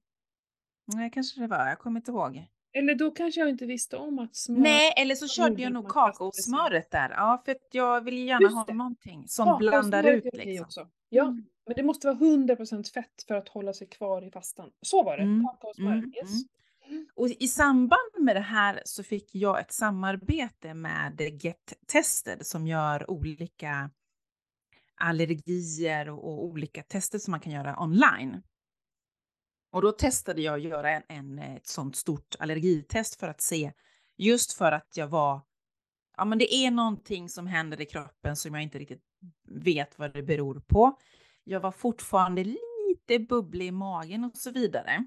[0.93, 1.67] Nej, kanske det var.
[1.67, 2.45] Jag kommer inte ihåg.
[2.73, 4.59] Eller då kanske jag inte visste om att smör...
[4.59, 7.09] Nej, eller så körde jag nog kakaosmöret där.
[7.09, 10.63] Ja, för att jag vill ju gärna ha någonting som blandar ut liksom.
[10.65, 10.87] Också.
[11.09, 11.45] Ja, Mm.
[11.65, 14.69] men det måste vara 100% fett för att hålla sig kvar i fastan.
[14.81, 15.91] Så var det, Mm, kakaosmör.
[15.93, 16.41] mm, yes.
[17.15, 22.67] Och i samband med det här så fick jag ett samarbete med Get Tested som
[22.67, 23.89] gör olika
[24.99, 28.41] allergier och, och olika tester som man kan göra online.
[29.71, 33.41] Och då testade jag att göra en, en, eh, ett sånt stort allergitest för att
[33.41, 33.73] se,
[34.17, 35.41] just för att jag var,
[36.17, 39.03] ja men det är någonting som händer i kroppen som jag inte riktigt
[39.47, 40.97] vet vad det beror på.
[41.43, 45.05] Jag var fortfarande lite bubblig i magen och så vidare.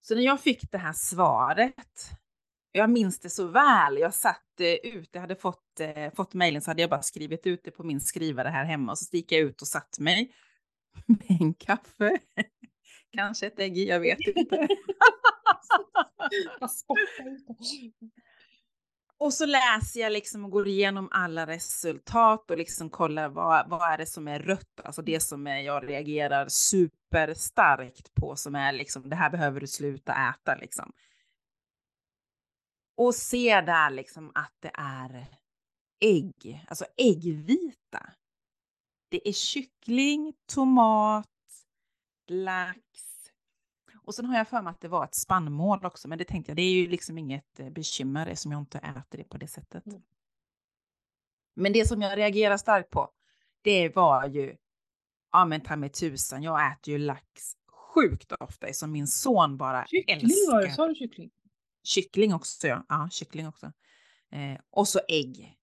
[0.00, 2.10] Så när jag fick det här svaret,
[2.78, 6.62] jag minns det så väl, jag satt eh, ute, jag hade fått, eh, fått mejlen
[6.62, 9.32] så hade jag bara skrivit ut det på min skrivare här hemma och så gick
[9.32, 10.32] jag ut och satt mig
[11.06, 12.18] med en kaffe.
[13.12, 14.68] Kanske ett ägg jag vet inte.
[19.20, 23.92] Och så läser jag liksom och går igenom alla resultat och liksom kollar vad, vad
[23.92, 28.72] är det som är rött, alltså det som är, jag reagerar superstarkt på som är
[28.72, 30.92] liksom det här behöver du sluta äta liksom.
[32.98, 35.26] Och ser där liksom att det är
[36.00, 38.12] ägg, alltså äggvita.
[39.08, 41.26] Det är kyckling, tomat,
[42.26, 42.78] lax.
[44.02, 46.50] Och sen har jag för mig att det var ett spannmål också, men det tänkte
[46.50, 49.48] jag, det är ju liksom inget eh, bekymmer eftersom jag inte äter det på det
[49.48, 49.86] sättet.
[49.86, 50.02] Mm.
[51.54, 53.10] Men det som jag reagerar starkt på,
[53.62, 54.56] det var ju,
[55.32, 57.56] ja men ta mig tusan, jag äter ju lax
[57.94, 60.52] sjukt ofta som min son bara Kyckling älskar.
[60.52, 61.30] var det, sa du kyckling?
[61.88, 62.84] Kyckling också, ja.
[62.88, 63.66] Ja, kyckling också.
[64.32, 65.54] Eh, och så ägg.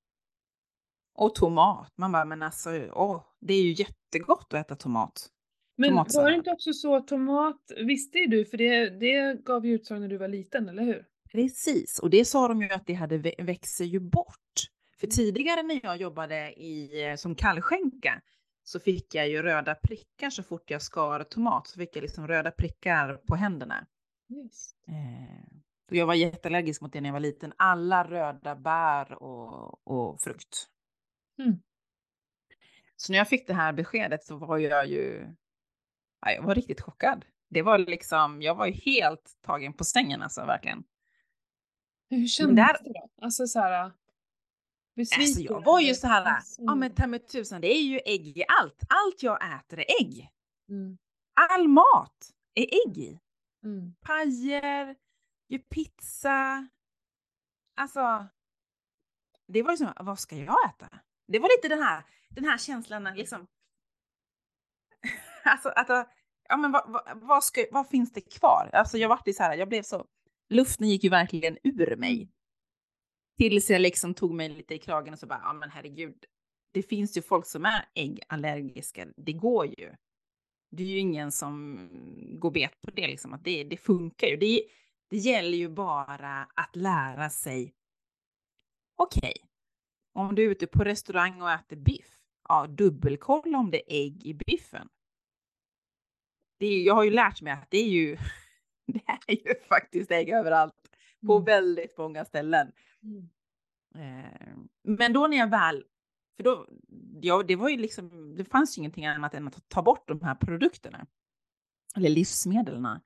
[1.15, 1.93] Och tomat.
[1.97, 5.29] Man bara, men alltså, åh, det är ju jättegott att äta tomat.
[5.77, 9.65] Men var det inte också så att tomat, visste ju du, för det, det gav
[9.65, 11.05] ju utslag när du var liten, eller hur?
[11.31, 14.69] Precis, och det sa de ju att det hade vä- växer ju bort.
[14.99, 18.21] För tidigare när jag jobbade i, eh, som kallskänka
[18.63, 22.27] så fick jag ju röda prickar så fort jag skar tomat så fick jag liksom
[22.27, 23.87] röda prickar på händerna.
[24.29, 24.71] Yes.
[24.87, 25.57] Eh,
[25.89, 27.53] jag var jätteallergisk mot det när jag var liten.
[27.57, 30.67] Alla röda bär och, och frukt.
[31.39, 31.59] Mm.
[32.95, 35.27] Så när jag fick det här beskedet så var jag ju,
[36.21, 37.25] ja, jag var riktigt chockad.
[37.49, 40.83] Det var liksom, jag var ju helt tagen på sängen alltså verkligen.
[42.09, 43.09] Hur kändes där- det då?
[43.25, 43.91] Alltså såhär...
[44.95, 45.23] Besviken?
[45.23, 48.27] Alltså jag var ju så här, ja men ta mig tusan, det är ju ägg
[48.37, 48.83] i allt.
[48.89, 50.29] Allt jag äter är ägg.
[50.69, 50.97] mm,
[51.33, 53.19] All mat är ägg i.
[53.63, 53.95] mm.
[54.01, 54.95] Pajer,
[55.47, 56.67] ju pizza.
[57.75, 58.27] Alltså,
[59.47, 60.99] det var ju som, vad ska jag äta?
[61.27, 63.47] Det var lite den här, den här känslan liksom.
[65.43, 66.09] Alltså att,
[66.49, 68.69] ja men vad, vad, vad, ska, vad finns det kvar?
[68.73, 70.05] Alltså jag vart ju så här, jag blev så,
[70.49, 72.29] luften gick ju verkligen ur mig.
[73.37, 76.25] Tills jag liksom tog mig lite i kragen och så bara, ja men herregud,
[76.71, 79.95] det finns ju folk som är äggallergiska, det går ju.
[80.71, 81.89] Det är ju ingen som
[82.39, 84.37] går bet på det, liksom, att det, det funkar ju.
[84.37, 84.61] Det,
[85.15, 87.73] det gäller ju bara att lära sig,
[88.95, 89.33] okej,
[90.13, 94.25] om du är ute på restaurang och äter biff, ja, dubbelkolla om det är ägg
[94.25, 94.89] i biffen.
[96.59, 98.17] Det är, jag har ju lärt mig att det är ju,
[98.87, 101.45] det är ju faktiskt ägg överallt på Mm.
[101.45, 102.71] väldigt många ställen.
[103.03, 103.29] Mm.
[103.95, 105.85] Eh, men då när jag väl,
[106.35, 106.67] för då,
[107.21, 110.21] ja, det var ju liksom, det fanns ju ingenting annat än att ta bort de
[110.21, 111.07] här produkterna.
[111.95, 112.99] Eller livsmedlen.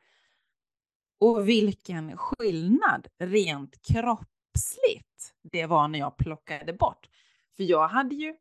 [1.20, 7.10] Och vilken skillnad rent kroppsligt det var när jag plockade bort.
[7.58, 8.36] För jag hade ju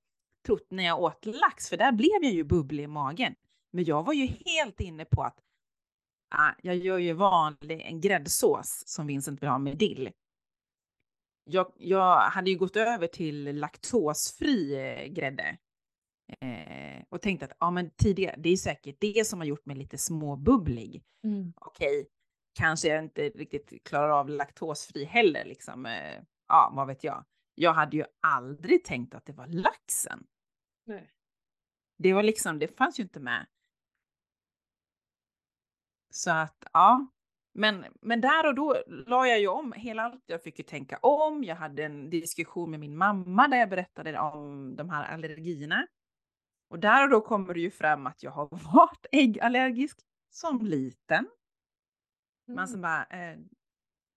[0.46, 3.34] trott när jag åt lax, för där blev jag ju bubblig i magen.
[3.70, 5.38] Men jag var ju helt inne på att
[6.30, 10.10] ah, jag gör ju vanlig en gräddsås som Vincent vill ha med dill.
[11.44, 15.58] Jag, jag hade ju gått över till laktosfri eh, grädde.
[16.40, 19.76] Eh, och tänkte att ja, men tidigare, det är säkert det som har gjort mig
[19.76, 21.02] lite småbubblig.
[21.24, 21.52] Mm.
[21.56, 22.08] Okej,
[22.58, 25.86] kanske jag inte riktigt klarar av laktosfri heller, liksom.
[25.86, 27.24] Eh, ja, vad vet jag.
[27.54, 30.26] Jag hade ju aldrig tänkt att det var laxen.
[30.86, 31.10] Nej.
[31.98, 33.46] Det var liksom, det fanns ju inte med.
[36.10, 37.06] Så att ja,
[37.54, 40.24] men, men där och då la jag ju om hela allt.
[40.26, 41.44] Jag fick ju tänka om.
[41.44, 45.86] Jag hade en diskussion med min mamma där jag berättade om de här allergierna.
[46.68, 49.98] Och där och då kommer det ju fram att jag har varit äggallergisk
[50.30, 51.28] som liten.
[52.48, 52.68] Man Mm.
[52.68, 53.38] som bara, eh,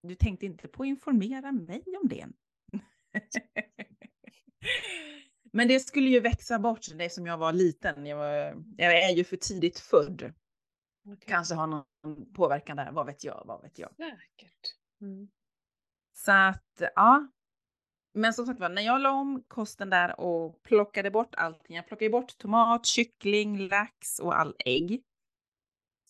[0.03, 2.27] du tänkte inte på att informera mig om det?
[5.53, 8.05] Men det skulle ju växa bort, det som jag var liten.
[8.05, 10.33] Jag, var, jag är ju för tidigt född.
[11.05, 11.27] Okej.
[11.27, 13.95] Kanske har någon påverkan där, vad vet jag, vad vet jag.
[13.95, 14.75] Säkert.
[15.01, 15.29] Mm.
[16.13, 17.27] Så att, ja.
[18.13, 21.75] Men som sagt var, när jag la om kosten där och plockade bort allting.
[21.75, 25.03] Jag plockade bort tomat, kyckling, lax och all ägg.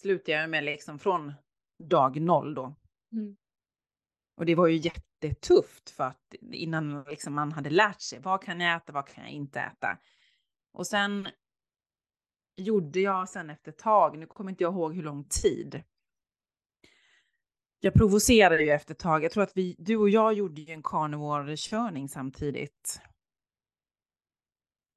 [0.01, 1.33] Slutade jag med liksom från
[1.81, 2.75] dag noll då.
[3.11, 3.35] Mm.
[4.35, 8.59] Och det var ju jättetufft för att innan liksom man hade lärt sig vad kan
[8.59, 9.97] jag äta, vad kan jag inte äta.
[10.73, 11.27] Och sen
[12.55, 15.83] gjorde jag sen efter ett tag, nu kommer inte jag ihåg hur lång tid.
[17.79, 19.23] Jag provocerade ju efter ett tag.
[19.23, 23.01] Jag tror att vi, du och jag gjorde ju en carnivore-körning samtidigt.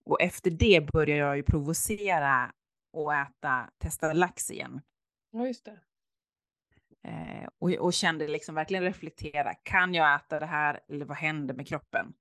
[0.04, 2.52] Och efter det började jag ju provocera
[2.92, 4.80] och äta, testa lax igen.
[5.30, 5.80] Ja, just det.
[7.04, 9.54] Eh, och, och kände liksom verkligen reflektera.
[9.54, 12.14] Kan jag äta det här eller vad händer med kroppen?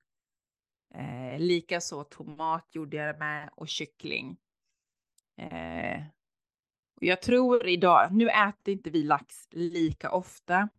[0.95, 4.37] Eh, Likaså tomat gjorde jag det med och kyckling.
[5.37, 6.01] Eh,
[6.95, 10.69] och jag tror idag, nu äter inte vi lax lika ofta.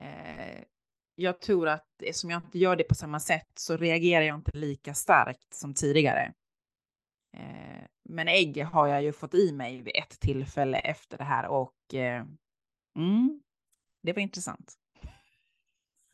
[0.00, 0.64] Eh,
[1.14, 4.56] jag tror att eftersom jag inte gör det på samma sätt så reagerar jag inte
[4.56, 6.34] lika starkt som tidigare.
[7.36, 11.46] Eh, men ägg har jag ju fått i mig vid ett tillfälle efter det här
[11.46, 12.24] och eh,
[12.98, 13.42] mm,
[14.02, 14.74] det var intressant.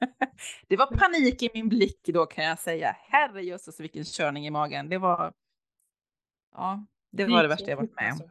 [0.68, 2.96] det var panik i min blick då kan jag säga.
[3.00, 4.88] Herrejösses vilken körning i magen.
[4.88, 5.32] Det var.
[6.52, 8.10] Ja, det var det värsta jag varit med om.
[8.10, 8.30] alltså.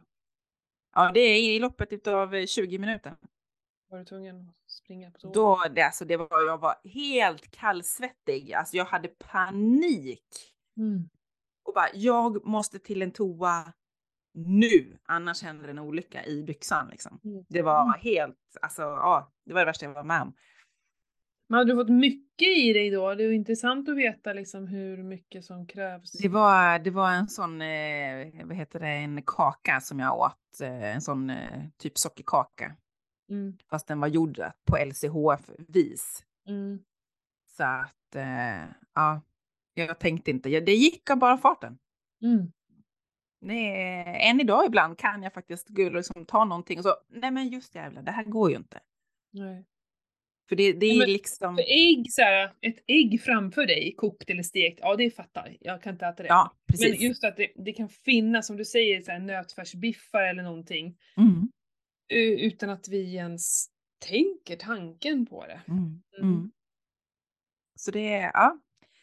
[0.94, 3.16] Ja, det är i loppet av 20 minuter.
[3.88, 5.32] Var du tvungen att springa på toa?
[5.32, 8.52] Då, det, alltså, det var, jag var helt kallsvettig.
[8.52, 10.54] Alltså, jag hade panik.
[10.76, 11.08] Mm.
[11.62, 13.72] Och bara, jag måste till en toa
[14.34, 16.88] nu, annars händer en olycka i byxan.
[16.88, 17.20] Liksom.
[17.24, 17.44] Mm.
[17.48, 20.34] Det var helt, alltså, ja, det var det värsta jag var med om.
[21.48, 23.14] Men hade du fått mycket i dig då?
[23.14, 26.12] Det är intressant att veta liksom hur mycket som krävs.
[26.12, 30.60] Det var, det var en sån, eh, vad heter det, en kaka som jag åt,
[30.62, 32.76] eh, en sån eh, typ sockerkaka.
[33.30, 33.58] Mm.
[33.70, 36.24] Fast den var gjord på LCHF-vis.
[36.48, 36.78] Mm.
[37.56, 39.20] Så att, eh, ja,
[39.74, 41.78] jag tänkte inte, ja, det gick av bara farten.
[42.22, 42.52] Mm.
[43.46, 47.30] Nej, än idag ibland kan jag faktiskt gå och liksom ta någonting och så, nej
[47.30, 48.80] men just jävlar, det här går ju inte.
[49.32, 49.64] Nej.
[50.48, 54.30] För det, det är men liksom, För ägg så här, ett ägg framför dig, kokt
[54.30, 55.82] eller stekt, ja det fattar jag.
[55.82, 56.28] kan inte äta det.
[56.28, 57.00] ja Men precis.
[57.00, 60.98] just att det, det kan finnas, som du säger, så här, nötfärsbiffar eller någonting.
[61.16, 61.48] Mm,
[62.38, 63.66] Utan att vi ens
[64.08, 65.60] tänker tanken på det.
[65.68, 66.32] mm, Mm.
[66.34, 66.50] mm.
[67.78, 68.58] Så det är, ja.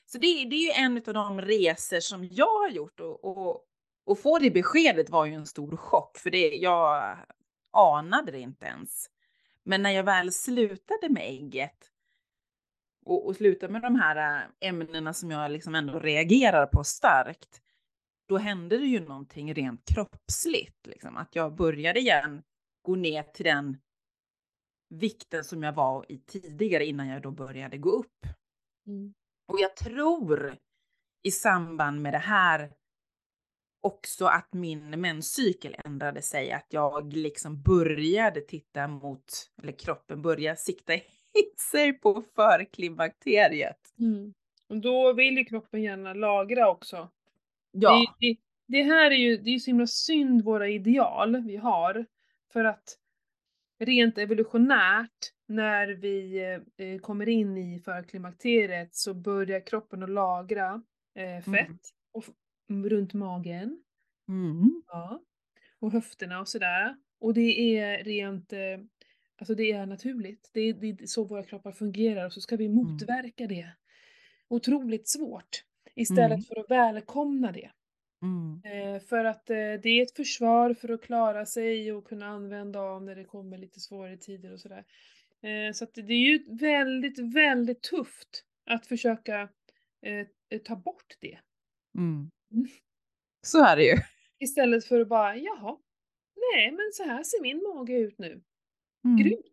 [0.05, 3.65] Så det, det är ju en av de resor som jag har gjort och, och,
[4.05, 7.17] och få det beskedet var ju en stor chock för det, jag
[7.71, 9.09] anade det inte ens.
[9.63, 11.91] Men när jag väl slutade med ägget
[13.05, 17.61] och, och slutade med de här äh, ämnena som jag liksom ändå reagerar på starkt,
[18.27, 20.87] då hände det ju någonting rent kroppsligt.
[20.87, 21.17] Liksom.
[21.17, 22.43] Att jag började igen
[22.81, 23.77] gå ner till den
[24.89, 28.25] vikten som jag var i tidigare innan jag då började gå upp.
[28.87, 29.13] Mm.
[29.47, 30.57] Och jag tror
[31.23, 32.73] i samband med det här
[33.81, 40.57] också att min menscykel ändrade sig, att jag liksom började titta mot, eller kroppen började
[40.57, 41.01] sikta in
[41.71, 43.79] sig på förklimakteriet.
[43.99, 44.33] Mm.
[44.69, 47.09] Och då vill ju kroppen gärna lagra också.
[47.71, 51.57] Ja, Det, det, det här är ju, det är så himla synd våra ideal vi
[51.57, 52.05] har.
[52.53, 52.97] För att
[53.79, 56.41] rent evolutionärt, när vi
[56.77, 60.81] eh, kommer in i förklimakteriet så börjar kroppen att lagra
[61.15, 61.77] eh, fett Mm.
[62.13, 62.23] och,
[62.71, 63.83] runt magen.
[64.29, 64.81] mm.
[64.87, 65.21] Ja.
[65.79, 66.95] Och höfterna och sådär.
[67.19, 68.79] Och det är rent, eh,
[69.37, 70.49] alltså det är naturligt.
[70.53, 73.71] Det är, det är så våra kroppar fungerar och så ska vi motverka det.
[74.47, 75.63] Otroligt svårt.
[75.95, 76.41] Istället Mm.
[76.43, 77.71] för att välkomna det.
[78.21, 78.61] Mm.
[78.65, 82.79] Eh, för att eh, det är ett försvar för att klara sig och kunna använda
[82.79, 84.85] av när det kommer lite svårare tider och sådär.
[85.73, 89.49] Så att det är ju väldigt, väldigt tufft att försöka
[90.63, 91.39] ta bort det.
[91.97, 92.29] Mm.
[93.41, 93.95] Så är det ju.
[94.39, 95.77] Istället för att bara, jaha,
[96.53, 98.41] nej men så här ser min mage ut nu.
[99.05, 99.17] Mm.
[99.17, 99.45] Grymt!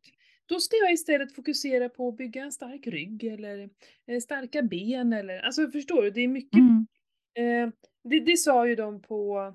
[0.47, 3.71] Då ska jag istället fokusera på att bygga en stark rygg eller
[4.07, 6.11] eh, starka ben eller, alltså förstår du?
[6.11, 6.87] Det är mycket Mm.
[7.35, 7.73] Eh,
[8.05, 9.55] det, det sa ju de på,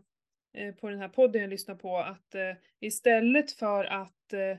[0.58, 2.41] eh, på den här podden jag lyssnade på att eh,
[2.79, 4.58] istället för att eh,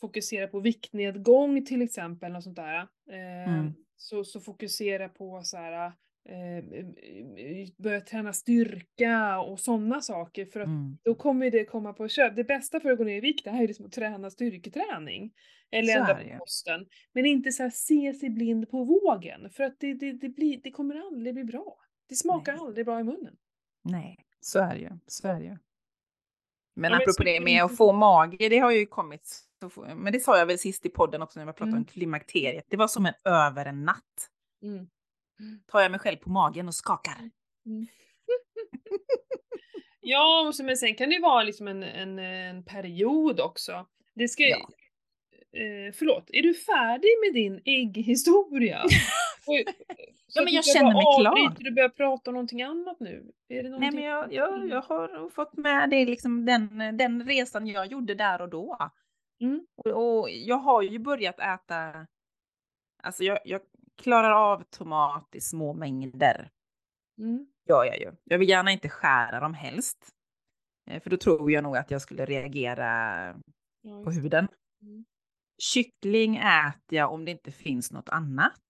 [0.00, 2.76] fokusera på viktnedgång till exempel, och sånt där,
[3.10, 3.72] eh, Mm.
[3.96, 5.92] så, så fokusera på så här,
[7.78, 10.98] börja träna styrka och sådana saker för att Mm.
[11.04, 12.36] då kommer det komma på köp.
[12.36, 15.32] Det bästa för att gå ner i vikt det här är liksom att träna styrketräning.
[15.70, 16.86] Eller ändra på kosten.
[17.12, 19.50] Men inte så här se sig blind på vågen.
[19.50, 21.78] För att det, det, det, blir, det kommer aldrig bli bra.
[22.08, 22.60] Det smakar Nej.
[22.60, 23.36] aldrig bra i munnen.
[23.84, 24.90] Nej, så är det ju.
[25.06, 25.56] Så är det ju.
[26.76, 29.40] Men Ja, apropå det med att få mage, det har ju kommit.
[29.96, 31.78] Men det sa jag väl sist i podden också när vi pratade Mm.
[31.78, 32.64] om klimakteriet.
[32.68, 34.28] Det var som en över en natt.
[34.62, 34.88] Mm.
[35.66, 37.30] Tar jag mig själv på magen och skakar.
[40.00, 43.86] Ja, och så, men sen kan det ju vara liksom en, en, en period också.
[44.14, 44.56] Det ska, Ja.
[45.60, 48.82] eh, förlåt, är du färdig med din ägghistoria?
[50.34, 51.30] Ja, men du jag känner bara mig klar.
[51.42, 53.32] avbryta och börja prata om någonting annat nu?
[53.48, 57.26] Är det Nej, någonting men jag, jag, jag har fått med det liksom den, den
[57.26, 58.90] resan jag gjorde där och då.
[59.40, 59.66] Mm.
[59.76, 59.86] Och,
[60.20, 62.06] och jag har ju börjat äta,
[63.02, 63.60] alltså jag, jag
[63.98, 66.50] klarar av tomat i små mängder.
[67.18, 67.46] Mm.
[67.68, 68.12] Gör jag ju.
[68.24, 69.98] Jag vill gärna inte skära dem helst.
[70.90, 72.84] Eh, För då tror jag nog att jag skulle reagera
[73.82, 74.48] Ja, på huden.
[74.82, 75.04] Mm.
[75.58, 78.60] Kyckling äter jag om det inte finns något annat.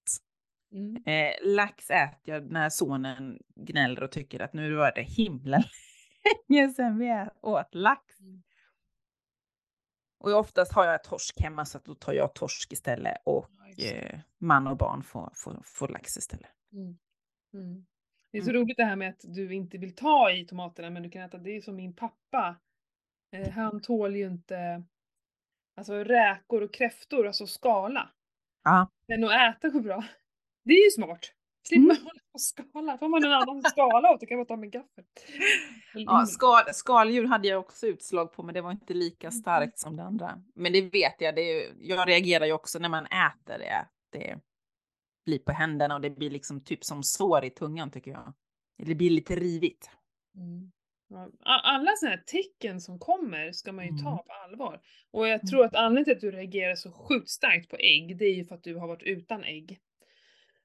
[0.73, 1.03] Mm.
[1.07, 5.65] Eh, lax äter jag när sonen gnäller och tycker att nu var det himla
[6.49, 8.21] länge sedan vi åt lax.
[8.21, 8.43] Mm.
[10.19, 14.21] Och oftast har jag torsk hemma så att då tar jag torsk istället och eh,
[14.39, 16.51] man och barn får, får, får lax istället.
[16.73, 16.99] Mm.
[17.55, 17.87] Mm.
[18.31, 18.63] Det är så Mm.
[18.63, 21.39] roligt det här med att du inte vill ta i tomaterna men du kan äta.
[21.39, 22.57] Det är som min pappa.
[23.33, 24.85] Eh, han tål ju inte
[25.77, 28.11] alltså räkor och kräftor, alltså skala.
[28.65, 30.05] Ja, Men att äta går bra.
[30.65, 31.33] Det är ju smart.
[31.69, 31.97] Slipper Mm.
[32.05, 32.99] hålla på och skala.
[32.99, 35.05] Får man en annan skala åt, då kan man ta med gaffel.
[35.95, 39.33] ja skal, skaldjur hade jag också utslag på men det var inte lika Mm.
[39.41, 40.43] starkt som det andra.
[40.55, 43.89] Men det vet jag, det är, jag reagerar ju också när man äter det.
[44.13, 44.39] Det
[45.27, 48.33] blir på händerna och det blir liksom typ som sår i tungan tycker jag.
[48.79, 49.91] Det blir lite rivigt.
[50.35, 50.73] Mm.
[51.45, 54.25] Alla sådana här tecken som kommer ska man ju ta Mm.
[54.27, 54.81] på allvar.
[55.11, 55.47] Och jag Mm.
[55.47, 58.45] tror att anledningen till att du reagerar så sjukt starkt på ägg, det är ju
[58.45, 59.79] för att du har varit utan ägg.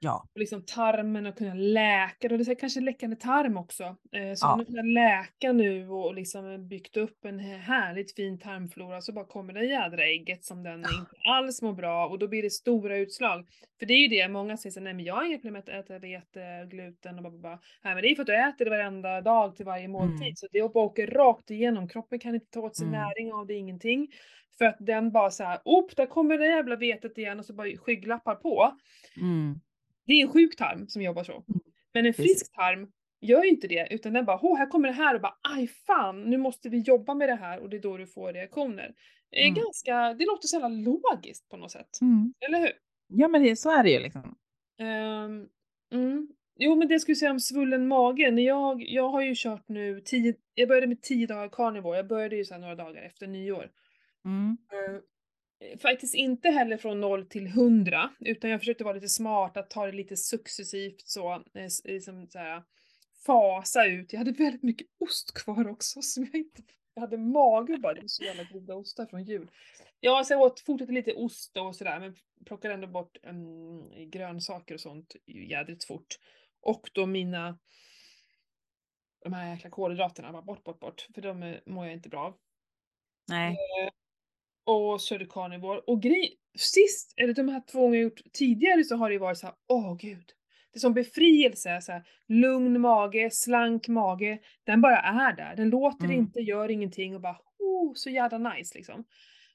[0.04, 0.28] Ja.
[0.34, 3.84] Och liksom tarmen och kunna läka, och det är kanske läckande tarm också.
[3.84, 4.48] Eh, så Ja.
[4.48, 9.54] han har läka nu och liksom byggt upp en härligt fin tarmflora, så bara kommer
[9.54, 11.00] det jädra ägget som den Ja.
[11.00, 13.48] inte alls mår bra och då blir det stora utslag.
[13.80, 15.60] För det är ju det, många säger såhär, nej men jag har inga problem med
[15.62, 17.60] att äta vete, gluten och bara, bara.
[17.84, 20.22] Nej men det är för att du äter det varenda dag till varje måltid.
[20.22, 20.36] Mm.
[20.36, 23.00] Så det bara åker rakt igenom, kroppen kan inte ta åt sig Mm.
[23.00, 24.08] näring av det, ingenting.
[24.58, 27.68] För att den bara såhär, upp där kommer det jävla vetet igen och så bara
[27.78, 28.78] skygglappar på.
[29.22, 29.60] Mm.
[30.06, 31.32] Det är en sjuk tarm som jobbar så.
[31.34, 31.62] Mm.
[31.94, 34.94] Men en frisk tarm gör ju inte det, utan den bara, åh här kommer det
[34.94, 37.82] här och bara, aj fan, nu måste vi jobba med det här och det är
[37.82, 38.94] då du får reaktioner.
[39.30, 39.64] Det är Mm.
[39.64, 42.02] ganska, det låter så jävla logiskt på något sätt.
[42.02, 42.34] Mm.
[42.48, 42.72] Eller hur?
[43.08, 44.36] Ja men det, så är det ju liksom.
[44.80, 45.48] Ehm,
[45.94, 46.28] mm.
[46.60, 48.32] Jo men det skulle jag säga om svullen mage.
[48.32, 52.08] När jag, jag har ju kört nu tio, jag började med 10 dagar carnivore, jag
[52.08, 53.70] började ju så här några dagar efter nyår.
[54.26, 54.58] Mm.
[54.72, 55.00] Eh,
[55.82, 59.86] Faktiskt inte heller från 0 till 100, utan jag försökte vara lite smart, att ta
[59.86, 62.64] det lite successivt så, eh, liksom så här,
[63.26, 64.14] fasa ut.
[64.14, 66.62] Jag hade väldigt mycket ost kvar också som jag inte,
[66.94, 69.52] jag hade mage bara, det var så jävla goda ostar från jul.
[70.00, 74.74] Ja, så jag åt, fortsatte lite ost och sådär, men plockade ändå bort um, grönsaker
[74.74, 76.20] och sånt jädrigt fort.
[76.62, 77.60] Och då mina,
[79.24, 82.26] de här jäkla kolhydraterna, bara bort, bort, bort, för de eh, mår jag inte bra
[82.26, 82.38] av
[83.28, 83.58] Nej.
[84.66, 85.80] Och körde carnivore.
[85.80, 89.20] Och grej, sist, eller de här två gånger jag gjort tidigare så har det ju
[89.20, 90.32] varit så här, åh gud.
[90.72, 94.40] Det är som befrielse, så här, lugn mage, slank mage.
[94.64, 95.56] Den bara är där.
[95.56, 96.18] Den låter Mm.
[96.18, 99.04] inte, gör ingenting och bara, oh, så jävla nice liksom.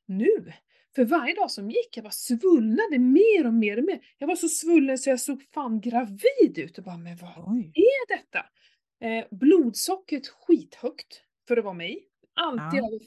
[0.06, 0.52] Nu,
[0.94, 4.00] för varje dag som gick, jag bara svullnade mer och mer och mer.
[4.18, 7.72] Jag var så svullen så jag såg fan gravid ut och bara, men vad Oj.
[7.74, 8.46] är detta?
[9.00, 12.04] Eh, blodsockret skithögt för att vara mig.
[12.34, 12.86] Alltid Ja.
[12.86, 12.98] över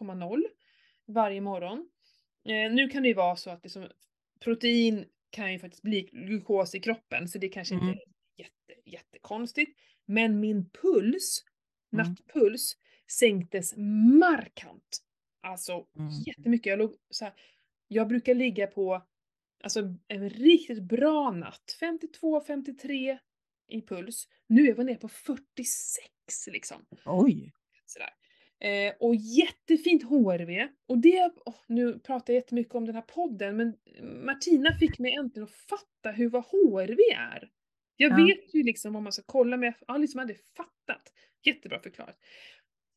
[0.00, 0.42] 5,0
[1.06, 1.88] varje morgon.
[2.44, 3.88] Eh, nu kan det ju vara så att liksom,
[4.40, 7.88] protein kan ju faktiskt bli glukos i kroppen så det kanske Mm.
[7.88, 9.78] inte är jätte, jättekonstigt.
[10.06, 11.44] Men min puls,
[11.92, 12.06] Mm.
[12.06, 12.72] nattpuls,
[13.20, 13.74] sänktes
[14.20, 14.98] markant.
[15.42, 16.10] Alltså Mm.
[16.26, 16.70] jättemycket.
[16.70, 17.34] Jag, låg så här,
[17.88, 19.02] jag brukar ligga på
[19.62, 23.18] alltså, en riktigt bra natt, 52-53
[23.68, 24.28] i puls.
[24.46, 26.86] Nu är jag nere på 46 liksom.
[27.04, 27.52] Oj!
[28.60, 30.68] Eh, och jättefint HRV.
[30.86, 33.76] Och det, åh, nu pratar jag jättemycket om den här podden, men
[34.24, 37.50] Martina fick mig äntligen att fatta hur vad HRV är.
[37.96, 38.26] Jag Ja.
[38.26, 41.12] vet ju liksom vad man ska kolla, men jag har liksom aldrig fattat.
[41.44, 42.18] Jättebra förklarat.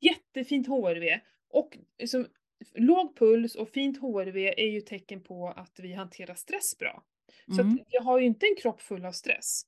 [0.01, 1.19] Jättefint HRV.
[1.49, 2.27] Och liksom,
[2.75, 7.03] låg puls och fint HRV är ju tecken på att vi hanterar stress bra.
[7.55, 7.79] Så Mm.
[7.89, 9.61] jag har ju inte en kropp full av stress.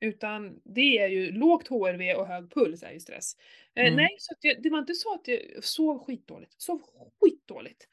[0.00, 3.32] Utan det är ju lågt HRV och hög puls är ju stress.
[3.74, 3.96] Eh, Mm.
[3.96, 6.54] nej, så jag, det var inte så att jag sov skitdåligt.
[6.62, 6.82] Sov
[7.20, 7.88] skitdåligt.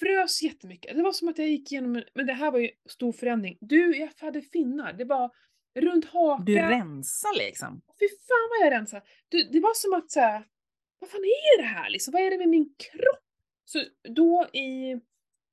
[0.00, 0.96] Frös jättemycket.
[0.96, 3.58] Det var som att jag gick igenom, en- men det här var ju stor förändring.
[3.60, 4.92] Du, jag hade finnar.
[4.92, 5.30] Det var
[5.74, 6.44] runt hakan.
[6.44, 7.80] Du rensar liksom.
[8.00, 9.02] Fy fan vad jag rensade.
[9.28, 10.44] Du, det var som att säga,
[10.98, 12.12] vad fan är det här liksom?
[12.12, 13.22] Vad är det med min kropp?
[13.64, 15.00] Så då i,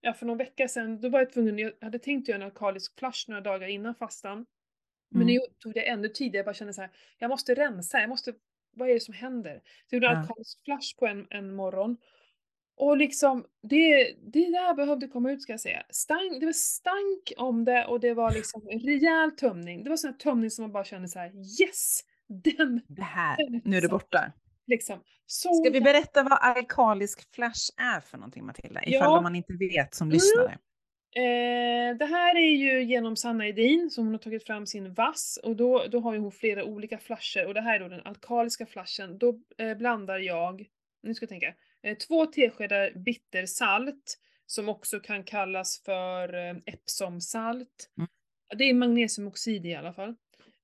[0.02, 3.00] ja för någon vecka sedan, då var jag tvungen, jag hade tänkt göra en alkalisk
[3.00, 4.46] flush några dagar innan fastan.
[5.14, 5.34] Men Mm.
[5.34, 8.34] nu tog det ännu tidigare, jag bara kände så här, jag måste rensa, jag måste,
[8.76, 9.62] vad är det som händer?
[9.90, 10.20] Så jag gjorde en Ja.
[10.20, 11.98] alkalisk flush på en, en morgon.
[12.76, 15.84] Och liksom, det, det där behövde komma ut ska jag säga.
[15.90, 19.84] Stank, det var stank om det och det var liksom en rejäl tömning.
[19.84, 22.02] Det var sån här tömning som man bara kände så här: yes!
[22.28, 24.32] Den Det här, nu är det borta.
[24.68, 25.00] liksom.
[25.26, 28.84] Så Ska vi berätta vad alkalisk flash är för någonting Matilda?
[28.84, 29.22] Ifall Ja.
[29.22, 30.20] man inte vet som Mm.
[31.16, 35.40] Eh, det här är ju genom Sanna Edin som hon har tagit fram sin vass
[35.44, 38.06] och då, då har ju hon flera olika flasher och det här är då den
[38.06, 39.18] alkaliska flashen.
[39.18, 40.66] Då eh, blandar jag,
[41.04, 41.54] nu ska jag tänka,
[41.84, 47.90] eh, två teskedar bittersalt som också kan kallas för eh, Epsomsalt.
[47.98, 48.10] Mm.
[48.58, 50.16] Det är magnesiumoxid i alla fall.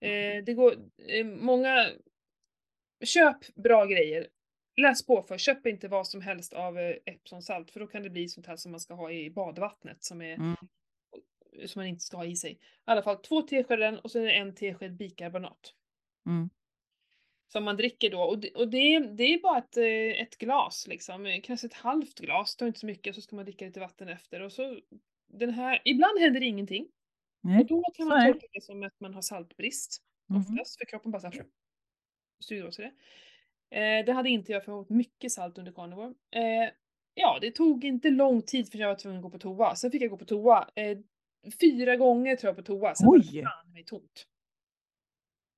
[0.02, 0.74] Eh, det går,
[1.08, 1.89] eh, många,
[3.04, 4.28] köp bra grejer.
[4.82, 8.09] Läs på för, köp inte vad som helst av eh, Epsomsalt för då kan det
[8.09, 10.55] bli sånt här som man ska ha i badvattnet som är Mm.
[11.65, 12.51] som man inte ska ha i sig.
[12.51, 15.73] I alla fall två teskedar den och sen en tesked bikarbonat.
[16.27, 16.49] Mm.
[17.51, 18.21] Som man dricker då.
[18.21, 21.25] Och det, och det, det är bara ett, eh, ett glas liksom.
[21.25, 23.15] Eh, Kanske ett halvt glas, tar inte så mycket.
[23.15, 24.41] Så ska man dricka lite vatten efter.
[24.41, 24.80] Och så
[25.27, 26.88] den här, ibland händer ingenting.
[27.41, 27.59] Nej.
[27.61, 28.32] Och då kan man det.
[28.34, 30.01] tolka det som att man har saltbrist.
[30.30, 30.39] Mhm.
[30.41, 31.45] Oftast, för kroppen bara såhär
[32.39, 32.93] suger åt sig det.
[33.72, 36.13] Eh, det hade inte jag för jag åt mycket salt under carnivore.
[36.32, 36.70] Eh,
[37.13, 39.76] ja, det tog inte lång tid för jag var tvungen att gå på toa.
[39.76, 40.70] Sen fick jag gå på toa.
[40.76, 40.97] Eh,
[41.61, 42.95] fyra gånger tror jag på toa.
[42.95, 43.30] Sen var Oj!
[43.34, 44.26] det fan mig tomt.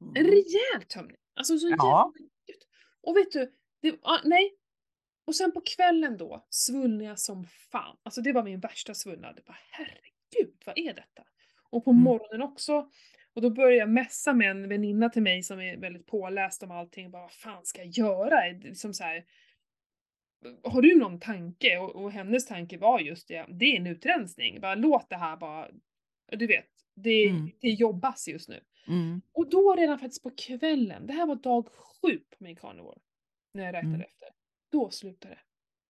[0.01, 0.31] En Mm.
[0.31, 1.17] rejäl tömning.
[1.33, 1.73] Alltså så Ja.
[2.15, 2.67] jävla gött.
[3.01, 4.55] Och vet du, det, ah, nej.
[5.25, 7.97] Och sen på kvällen då svullnade jag som fan.
[8.03, 9.39] Alltså det var min värsta svullnad.
[9.45, 11.23] Bara herregud, vad är detta?
[11.69, 12.03] Och på Mm.
[12.03, 12.89] morgonen också.
[13.35, 16.71] Och då började jag messa med en väninna till mig som är väldigt påläst om
[16.71, 17.11] allting.
[17.11, 18.51] Bara, vad fan ska jag göra?
[18.51, 19.25] Liksom så här,
[20.63, 21.77] har du någon tanke?
[21.77, 24.61] Och, och hennes tanke var just det, det är en utrensning.
[24.61, 25.69] Bara låt det här bara,
[26.31, 27.51] du vet, det, Mm.
[27.61, 28.63] det jobbas just nu.
[28.87, 29.21] Mm.
[29.33, 32.99] Och då redan faktiskt på kvällen, det här var dag sju på min carnivore,
[33.53, 34.07] när jag räknade Mm.
[34.07, 34.27] efter.
[34.71, 35.41] Då slutade det.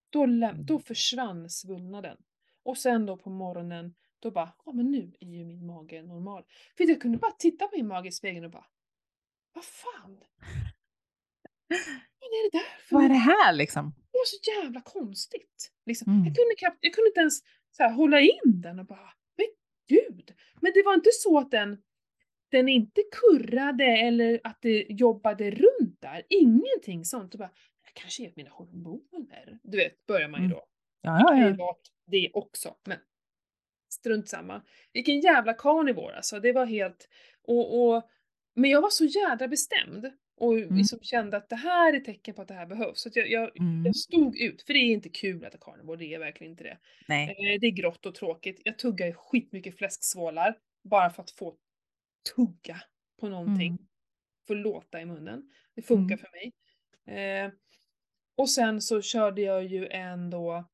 [0.10, 0.26] Då,
[0.64, 2.18] då försvann svullnaden.
[2.64, 6.44] Och sen då på morgonen, då bara, ja men nu är ju min mage normal.
[6.78, 8.66] För jag kunde bara titta på min mage i spegeln och bara,
[9.54, 10.20] vad fan?
[12.20, 13.94] Vad är det där för Vad är det här liksom?
[14.12, 15.72] det var så jävla konstigt.
[15.86, 16.12] Liksom.
[16.14, 16.26] Mm.
[16.26, 17.40] Jag, kunde knappt, jag kunde inte ens
[17.72, 19.46] så här, hålla in den och bara, men
[19.88, 20.34] gud.
[20.62, 21.82] Men det var inte så att den,
[22.52, 26.24] den inte kurrade eller att det jobbade runt där.
[26.30, 27.34] Ingenting sånt.
[27.34, 27.52] Och bara,
[27.86, 29.60] det kanske är mina hormoner.
[29.64, 30.58] Du vet, börjar man ju Mm.
[30.58, 30.66] då.
[31.02, 31.56] Ja, Det ja, ju ja.
[31.56, 32.98] vara det också, men
[33.94, 34.62] strunt samma.
[34.94, 36.40] Vilken jävla carnivore alltså.
[36.40, 37.10] Det var helt...
[37.44, 38.04] Och, och,
[38.56, 42.42] men jag var så jädra bestämd och liksom kände att det här är tecken på
[42.42, 43.02] att det här behövs.
[43.02, 43.86] Så jag, jag, Mm.
[43.86, 46.64] jag stod ut, för det är inte kul att äta carnivore, det är verkligen inte
[46.64, 46.78] det.
[47.30, 48.62] Eh, Det är grått och tråkigt.
[48.66, 51.56] Jag tuggar ju skitmycket fläsksvålar bara för att få
[52.36, 52.82] tugga
[53.20, 53.68] på någonting.
[53.68, 53.88] Mm.
[54.48, 55.52] Få låta i munnen.
[55.76, 56.18] Det funkar Mm.
[56.26, 56.54] för mig.
[57.46, 57.52] Eh,
[58.36, 60.66] och sen så körde jag ju en då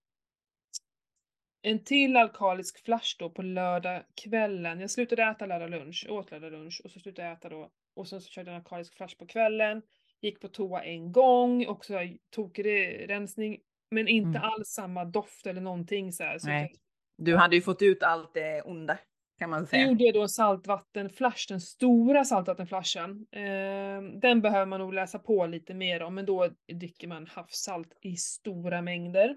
[1.70, 4.80] en till alkalisk flash då på lördag kvällen.
[4.80, 7.70] Jag slutade äta lördag lunch, åt lördag lunch och så slutade jag äta då.
[7.96, 9.82] Och sen så körde jag en alkalisk flash på kvällen.
[10.22, 11.94] Gick på toa en gång, också
[12.36, 12.66] tokig
[13.10, 13.58] rensning.
[13.92, 14.50] Men inte Mm.
[14.50, 16.40] alls samma doft eller någonting så här.
[16.40, 16.62] Så Nej.
[16.62, 16.80] jag-
[17.26, 18.98] Du hade ju fått ut allt det onda
[19.40, 19.88] kan man säga.
[19.88, 23.28] gjorde jag då en saltvattenflash, den stora saltvattenflashen.
[23.32, 27.98] Eh, den behöver man nog läsa på lite mer om, men då dricker man havssalt
[28.02, 29.36] i stora mängder.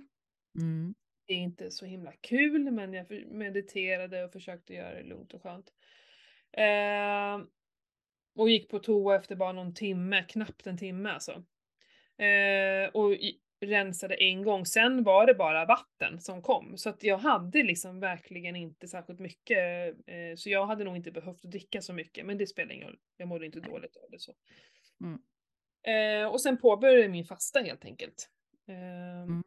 [0.61, 0.95] Mm.
[1.31, 5.43] Det är inte så himla kul, men jag mediterade och försökte göra det lugnt och
[5.43, 5.73] skönt.
[6.53, 7.47] Eh,
[8.35, 11.33] Och gick på toa efter bara någon timme, knappt en timme alltså.
[12.19, 16.77] Eh, och i, rensade en gång, sen var det bara vatten som kom.
[16.77, 21.11] Så att jag hade liksom verkligen inte särskilt mycket, eh, så jag hade nog inte
[21.11, 22.99] behövt dricka så mycket, men det spelar ingen roll.
[23.17, 24.35] Jag mådde inte dåligt av det så.
[25.05, 25.19] Mm.
[26.23, 28.31] Eh, och sen påbörjade jag min fasta helt enkelt.
[28.69, 29.43] Eh, Mm.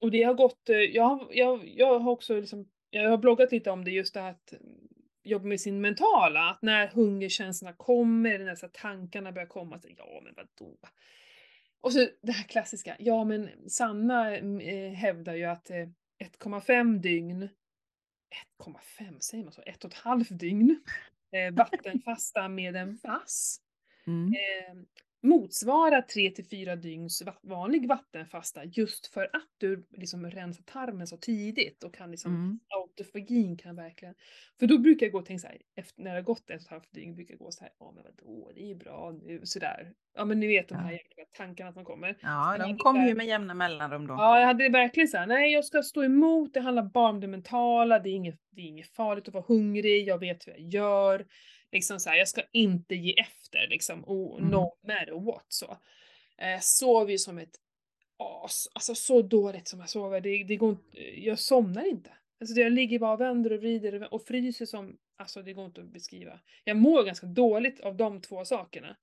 [0.00, 3.52] Och det har gått, eh, jag, har- jag, jag har också liksom, jag har bloggat
[3.52, 4.52] lite om det just det här att
[5.22, 10.20] jobba med sin mentala, att när hungerkänslorna kommer, när så tankarna börjar komma, så, ja
[10.24, 10.76] men vadå?
[11.80, 17.48] Och så det här klassiska, ja men Sanna eh, hävdar ju att eh, 1,5 dygn,
[18.62, 20.80] 1,5 säger man så, ett och ett halvt dygn
[21.32, 23.60] eh, vattenfasta med en vass
[24.06, 24.32] Mm.
[25.22, 31.06] Motsvarar 3 till 4 dygns va- vanlig vattenfasta just för att du liksom rensar tarmen
[31.06, 32.60] så tidigt och kan liksom Mm.
[32.76, 34.14] autofagin kan verkligen...
[34.58, 36.56] För då brukar jag gå och tänka så här, efter, när det har gått ett
[36.56, 38.74] och ett halvt dygn brukar jag gå så här, ja men vadå, det är ju
[38.74, 39.92] bra nu, sådär.
[40.16, 41.24] Ja men ni vet de här Ja.
[41.36, 42.16] tankarna som kommer.
[42.22, 44.14] Ja, de kommer ju med jämna mellanrum då.
[44.14, 47.20] Ja, jag hade verkligen så här, nej jag ska stå emot, det handlar bara om
[47.20, 50.52] det mentala, det är inget, det är inget farligt att vara hungrig, jag vet hur
[50.52, 51.26] jag gör.
[51.72, 54.50] Liksom så här, jag ska inte ge efter liksom, och Mm.
[54.50, 55.76] no matter what så.
[56.38, 57.56] Eh, sov ju som ett
[58.44, 62.10] as, alltså så dåligt som jag sover, det, det går inte, jag somnar inte.
[62.40, 65.80] Alltså jag ligger bara och vänder och vrider och- fryser som, alltså det går inte
[65.80, 66.40] att beskriva.
[66.64, 68.96] Jag mår ganska dåligt av de två sakerna.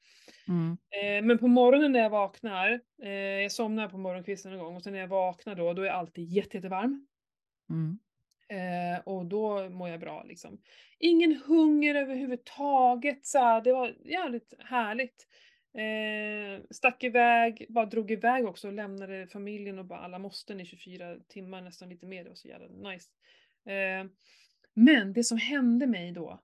[0.48, 0.78] Mm.
[0.92, 4.84] Eh, men på morgonen när jag vaknar, eh, jag somnar på morgonkvisten en gång och
[4.84, 7.08] sen när jag vaknar då, då är jag alltid jätte, jättevarm.
[7.70, 8.00] Mm.
[8.50, 10.62] Eh, och då mår jag bra liksom.
[11.00, 15.28] Ingen hunger överhuvudtaget så här, det var jävligt härligt.
[15.74, 20.66] Eh, stack iväg, bara drog iväg också och lämnade familjen och bara alla måsten i
[20.66, 23.10] 24 timmar, nästan lite mer, det var så jävla nice.
[23.66, 24.06] Eh,
[24.74, 26.40] men det som hände mig då,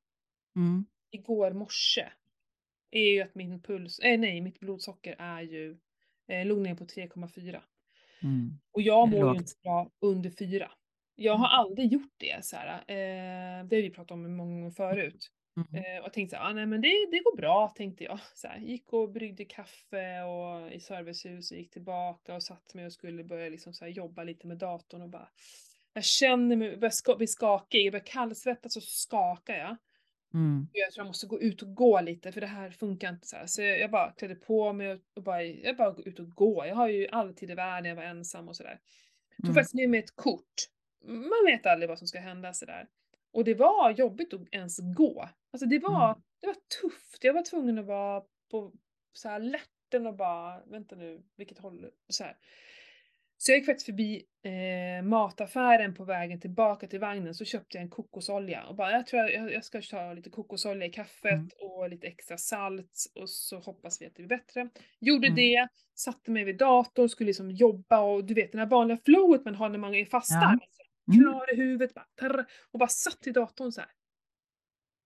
[0.55, 0.85] Mm.
[1.11, 2.09] igår morse
[2.91, 5.77] är ju att min puls, eh, nej mitt blodsocker är ju,
[6.27, 7.63] eh, låg ner på 3,4.
[8.23, 8.59] Mm.
[8.71, 10.71] Och jag mår ju inte bra under 4.
[11.15, 11.59] Jag har Mm.
[11.59, 12.67] aldrig gjort det så här.
[12.87, 15.29] Eh, det har vi pratat om många gånger förut.
[15.57, 15.85] Mm.
[15.85, 18.19] Eh, och jag tänkte så här, ah, nej men det, det går bra tänkte jag.
[18.35, 22.93] Så här, gick och bryggde kaffe och i servicehuset, gick tillbaka och satt mig och
[22.93, 25.29] skulle börja liksom så här jobba lite med datorn och bara
[25.93, 29.77] jag känner mig, börjar bli skakig, jag börjar kallsvettas och skakar jag.
[30.33, 30.67] Mm.
[30.71, 33.35] Jag tror jag måste gå ut och gå lite för det här funkar inte så
[33.35, 33.45] här.
[33.45, 36.29] Så jag, jag bara klädde på mig och, och bara, jag bara går ut och
[36.29, 36.65] gå.
[36.65, 38.79] Jag har ju all tid i världen, jag var ensam och sådär.
[39.37, 39.55] Tog Mm.
[39.55, 40.53] faktiskt med mig ett kort.
[41.03, 42.87] Man vet aldrig vad som ska hända sådär.
[43.33, 45.29] Och det var jobbigt att ens gå.
[45.51, 46.21] Alltså det var, Mm.
[46.41, 47.23] det var tufft.
[47.23, 48.71] Jag var tvungen att vara på
[49.13, 51.85] så här lätten och bara, vänta nu, vilket håll?
[52.09, 52.37] Så, här.
[53.37, 57.83] så jag gick faktiskt förbi eh, mataffären på vägen tillbaka till vagnen så köpte jag
[57.83, 61.49] en kokosolja och bara jag tror jag, jag ska ta lite kokosolja i kaffet Mm.
[61.59, 64.69] och lite extra salt och så hoppas vi att det blir bättre.
[64.99, 65.35] Gjorde Mm.
[65.35, 69.45] det, satte mig vid datorn, skulle liksom jobba och du vet det här vanliga flowet
[69.45, 70.35] man har när man är fastar.
[70.41, 70.47] Ja.
[70.51, 70.82] Alltså.
[71.21, 73.89] Klar i huvudet, bara, trr, och bara satt i datorn så här.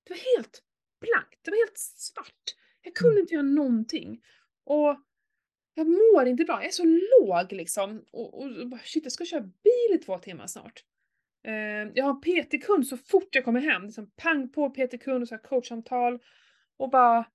[0.04, 0.64] Det var helt
[1.02, 2.43] blankt, det var helt svart.
[2.82, 3.22] Jag kunde Mm.
[3.22, 4.24] inte göra någonting.
[4.64, 4.98] Och
[5.74, 8.06] jag mår inte bra, jag är så låg liksom.
[8.12, 10.84] Och, och, och bara, shit, jag ska köra bil i två timmar snart.
[11.43, 13.84] Eh, jag har PT-kund så fort jag kommer hem.
[13.86, 16.20] Liksom pang på PT-kund och så här coachsamtal.
[16.78, 17.26] Och bara...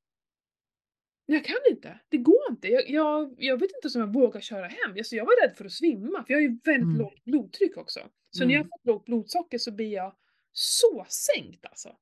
[1.26, 2.00] Jag kan inte.
[2.08, 2.68] Det går inte.
[2.68, 4.92] Jag, jag, jag vet inte om jag vågar köra hem.
[4.96, 6.98] Alltså, jag var rädd för att svimma för jag har ju väldigt Mm.
[6.98, 8.00] lågt blodtryck också.
[8.32, 8.68] Så när jag Mm.
[8.68, 10.14] får lågt blodsocker så blir jag
[10.52, 11.96] så sänkt alltså.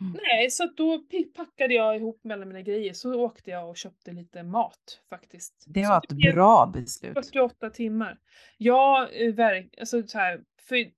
[0.00, 0.12] Mm.
[0.22, 1.02] Nej, så då
[1.36, 5.64] packade jag ihop mellan mina grejer så åkte jag och köpte lite mat faktiskt.
[5.66, 7.12] Det Så var ett bra beslut.
[7.14, 8.18] 48 timmar.
[8.58, 10.90] Ja, eh, alltså så här, för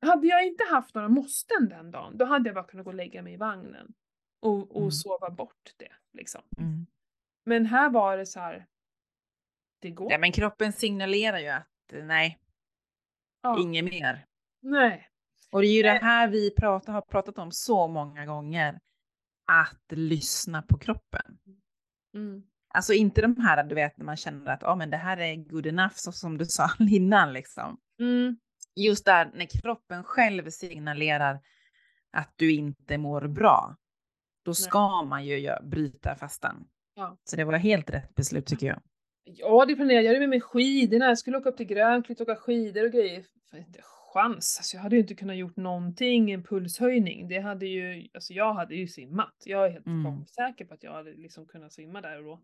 [0.00, 2.94] hade jag inte haft några måsten den dagen, då hade jag bara kunnat gå och
[2.94, 3.92] lägga mig i vagnen
[4.40, 4.90] och, och Mm.
[4.90, 5.92] sova bort det.
[6.12, 6.42] Liksom.
[6.58, 6.86] Mm.
[7.44, 8.66] Men här var det så här,
[9.82, 10.12] det går.
[10.12, 12.38] Ja, men kroppen signalerar ju att nej,
[13.46, 13.62] Ja.
[13.62, 14.24] inget mer.
[14.62, 15.08] Nej.
[15.50, 16.02] Och det är ju det Nej.
[16.02, 18.80] här vi pratar, har pratat om så många gånger.
[19.48, 21.38] Att lyssna på kroppen.
[22.14, 22.42] Mm.
[22.74, 25.34] Alltså inte de här, du vet, när man känner att oh, men det här är
[25.36, 27.32] good enough, så som du sa innan.
[27.32, 27.76] Liksom.
[28.00, 28.36] Mm.
[28.74, 31.40] Just där när kroppen själv signalerar
[32.12, 33.76] att du inte mår bra.
[34.44, 36.66] Då ska man ju bryta fastan.
[36.94, 37.18] Ja.
[37.24, 38.82] Så det var helt rätt beslut tycker jag.
[39.28, 40.14] Ja, det planerade jag.
[40.14, 41.04] gjorde med skidorna.
[41.04, 43.24] Jag skulle åka upp till Grönklitt och åka skidor och grejer.
[43.50, 44.56] Fan, inte chans.
[44.58, 47.28] Alltså, jag hade ju inte kunnat gjort någonting, en pulshöjning.
[47.28, 49.34] Det hade ju, alltså jag hade ju simmat.
[49.44, 50.26] Jag är helt Mm.
[50.26, 52.40] säker på att jag hade liksom kunnat simma där och då.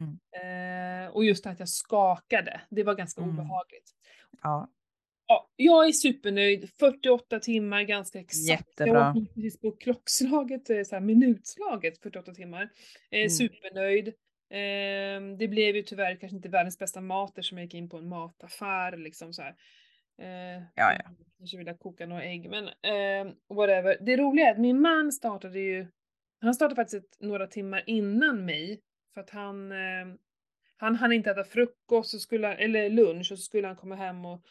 [0.00, 1.06] Mm.
[1.06, 3.34] Eh, och just det att jag skakade, det var ganska Mm.
[3.34, 3.90] obehagligt.
[4.42, 4.68] Ja.
[5.26, 6.70] Ja, jag är supernöjd.
[6.78, 8.48] 48 timmar ganska exakt.
[8.48, 9.12] Jättebra.
[9.16, 12.62] Jag precis på klockslaget, eh, så här, minutslaget 48 timmar.
[13.10, 13.30] Eh, Mm.
[13.30, 14.12] Supernöjd.
[14.52, 17.96] Eh, det blev ju tyvärr kanske inte världens bästa mat eftersom jag gick in på
[17.96, 19.54] en mataffär liksom så här.
[20.18, 21.10] Eh, Ja, ja.
[21.38, 23.96] Kanske ville koka några ägg men eh, whatever.
[24.00, 25.86] Det roliga är att min man startade ju,
[26.40, 28.80] han startade faktiskt ett, några timmar innan mig
[29.14, 30.16] för att han eh,
[30.82, 33.94] han hann inte äta frukost, så skulle han, eller lunch, och så skulle han komma
[33.94, 34.42] hem och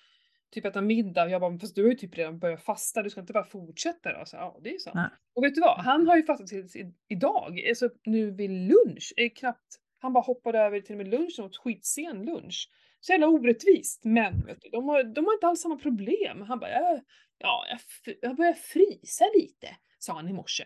[0.51, 1.29] typ äta middag.
[1.29, 4.19] Jag bara, fast du har ju typ redan börjat fasta, du ska inte bara fortsätta
[4.19, 4.25] då?
[4.25, 4.95] Så, ja, det är ju sant.
[4.95, 5.09] Nej.
[5.35, 5.79] Och vet du vad?
[5.79, 6.75] Han har ju fastat tills
[7.07, 11.39] idag, alltså nu vid lunch, är knappt, han bara hoppade över till och med lunchen
[11.39, 12.69] och åt skitsen lunch.
[12.99, 16.41] Så jävla orättvist, men vet du, de, har, de har inte alls samma problem.
[16.41, 16.99] Han bara, ja,
[17.37, 19.67] ja jag, jag börjar frysa lite,
[19.99, 20.63] sa han i morse.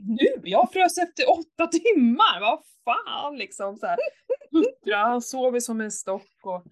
[0.00, 0.40] Nu?
[0.44, 3.98] Jag frös efter åtta timmar, vad fan liksom så här.
[5.04, 6.64] Han sover som en stock och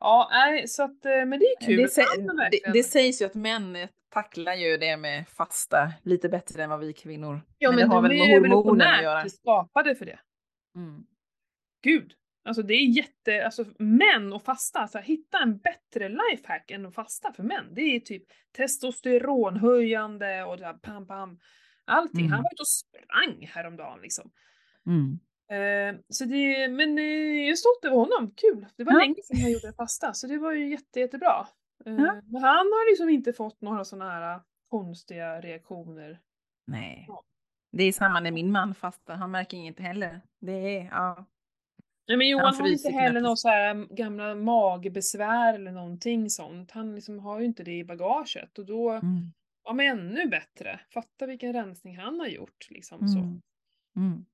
[0.00, 1.76] ja, nej, så att, eh, men det är kul.
[1.76, 3.76] Det, sä- det, det sägs ju att män
[4.10, 7.40] tacklar ju det med fasta lite bättre än vad vi kvinnor.
[7.58, 9.28] ja, men, det har väl med hormoner att göra.
[9.28, 10.18] skapade för det.
[10.76, 11.06] Mm.
[11.82, 12.14] Gud.
[12.46, 16.94] Alltså det är jätte, alltså män och fasta, alltså hitta en bättre lifehack än att
[16.94, 17.74] fasta för män.
[17.74, 18.24] Det är typ
[18.56, 21.38] testosteronhöjande och det här pam pam.
[21.84, 22.20] Allting.
[22.20, 22.32] Mm.
[22.32, 24.30] Han var ute och sprang häromdagen liksom.
[24.86, 25.18] Mm.
[25.50, 28.66] Eh, så det, men eh, jag är stolt över honom, kul.
[28.76, 28.98] Det var Ja.
[28.98, 31.46] länge sedan jag gjorde en fasta så det var ju jätte, jättebra.
[31.86, 32.20] Eh, Ja.
[32.24, 36.20] Men han har liksom inte fått några sådana här konstiga reaktioner.
[36.66, 37.04] Nej.
[37.08, 37.22] Ja.
[37.76, 40.20] Det är samma när min man fastar, han märker inget heller.
[40.40, 41.24] Det är, ja.
[42.08, 46.70] Nej men Johan har inte heller några så här mm, gamla magbesvär eller någonting sånt.
[46.70, 49.32] Han liksom har ju inte det i bagaget och då, Mm.
[49.64, 50.80] ja men ännu bättre.
[50.94, 53.18] Fatta vilken rensning han har gjort liksom så.
[53.18, 53.40] Mm.
[53.96, 54.24] Mm.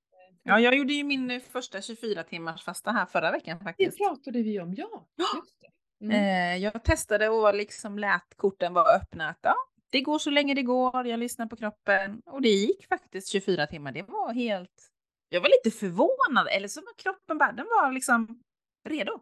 [0.43, 3.99] Ja, jag gjorde ju min eh, första 24 timmars fasta här förra veckan Det faktiskt.
[3.99, 5.07] pratade vi om, ja.
[5.37, 6.05] Just det.
[6.05, 6.17] Mm.
[6.17, 9.29] Eh, jag testade och liksom lät korten vara öppna.
[9.29, 9.55] Att, ja,
[9.91, 12.23] det går så länge det går, jag lyssnar på kroppen.
[12.27, 13.93] Och det gick faktiskt 24 timmar.
[13.93, 14.91] Det var helt...
[15.29, 18.43] Jag var lite förvånad, eller så var kroppen bara, den var liksom
[18.89, 19.21] redo.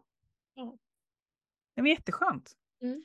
[0.53, 0.77] Ja.
[1.75, 2.51] Det var jätteskönt.
[2.81, 3.03] Mm.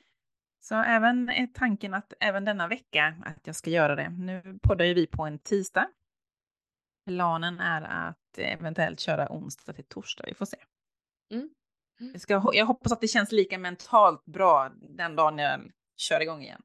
[0.59, 4.09] Så även tanken att även denna vecka att jag ska göra det.
[4.09, 5.89] Nu poddar ju vi på en tisdag.
[7.05, 10.23] Planen är att eventuellt köra onsdag till torsdag.
[10.27, 10.57] Vi får se.
[11.31, 11.49] Mm.
[11.99, 12.11] Mm.
[12.11, 16.41] Jag, ska, jag hoppas att det känns lika mentalt bra den dagen jag kör igång
[16.41, 16.61] igen.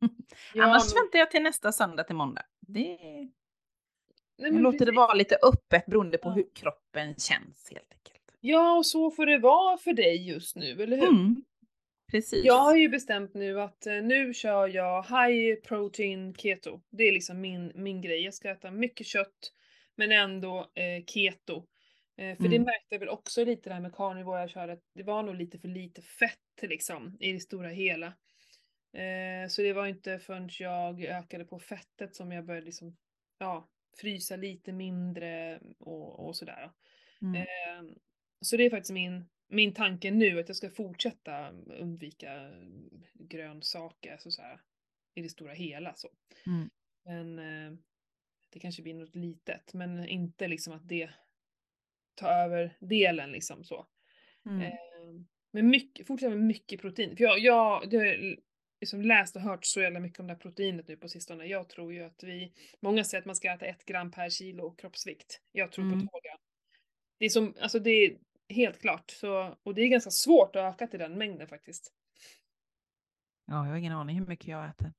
[0.54, 2.42] Ja, Annars men- väntar jag till nästa söndag till måndag.
[2.60, 2.98] Det,
[4.38, 8.36] nej, men låter det vara lite öppet beroende på hur kroppen känns helt enkelt.
[8.40, 11.08] Ja, och så får det vara för dig just nu, eller hur?
[11.08, 11.44] Mm.
[12.10, 12.44] Precis.
[12.44, 16.80] Jag har ju bestämt nu att eh, nu kör jag high protein keto.
[16.90, 18.24] Det är liksom min, min grej.
[18.24, 19.52] Jag ska äta mycket kött
[19.96, 21.56] men ändå eh, keto.
[22.16, 22.62] Eh, för det Mm.
[22.62, 25.68] märkte jag väl också lite där med carnivore jag körde, det var nog lite för
[25.68, 28.12] lite fett liksom i det stora hela.
[28.92, 32.96] Eh, så det var inte förrän jag ökade på fettet som jag började liksom,
[33.38, 33.68] ja,
[34.00, 36.70] frysa lite mindre och, och sådär.
[37.22, 37.34] Mm.
[37.34, 37.94] Eh,
[38.40, 42.50] så det är faktiskt min, min tanke nu, att jag ska fortsätta undvika
[43.14, 44.60] grönsaker så, så här,
[45.14, 45.94] i det stora hela.
[45.94, 46.08] Så.
[46.46, 46.70] Mm.
[47.04, 47.78] Men eh,
[48.50, 51.10] det kanske blir något litet, men inte liksom att det
[52.14, 53.86] tar över delen liksom så.
[54.46, 54.72] Mm.
[55.50, 57.16] Men mycket, fortsätta med mycket protein.
[57.16, 58.38] För jag, jag, har
[58.80, 61.44] liksom läst och hört så jävla mycket om det här proteinet nu på sistone.
[61.46, 64.70] Jag tror ju att vi, många säger att man ska äta ett gram per kilo
[64.74, 65.40] kroppsvikt.
[65.52, 66.00] Jag tror Mm.
[66.00, 66.38] på två gram.
[67.18, 68.18] Det är som, alltså det är
[68.48, 69.10] helt klart.
[69.10, 71.92] Så, och det är ganska svårt att öka till den mängden faktiskt.
[73.46, 74.92] Ja, jag har ingen aning hur mycket jag äter.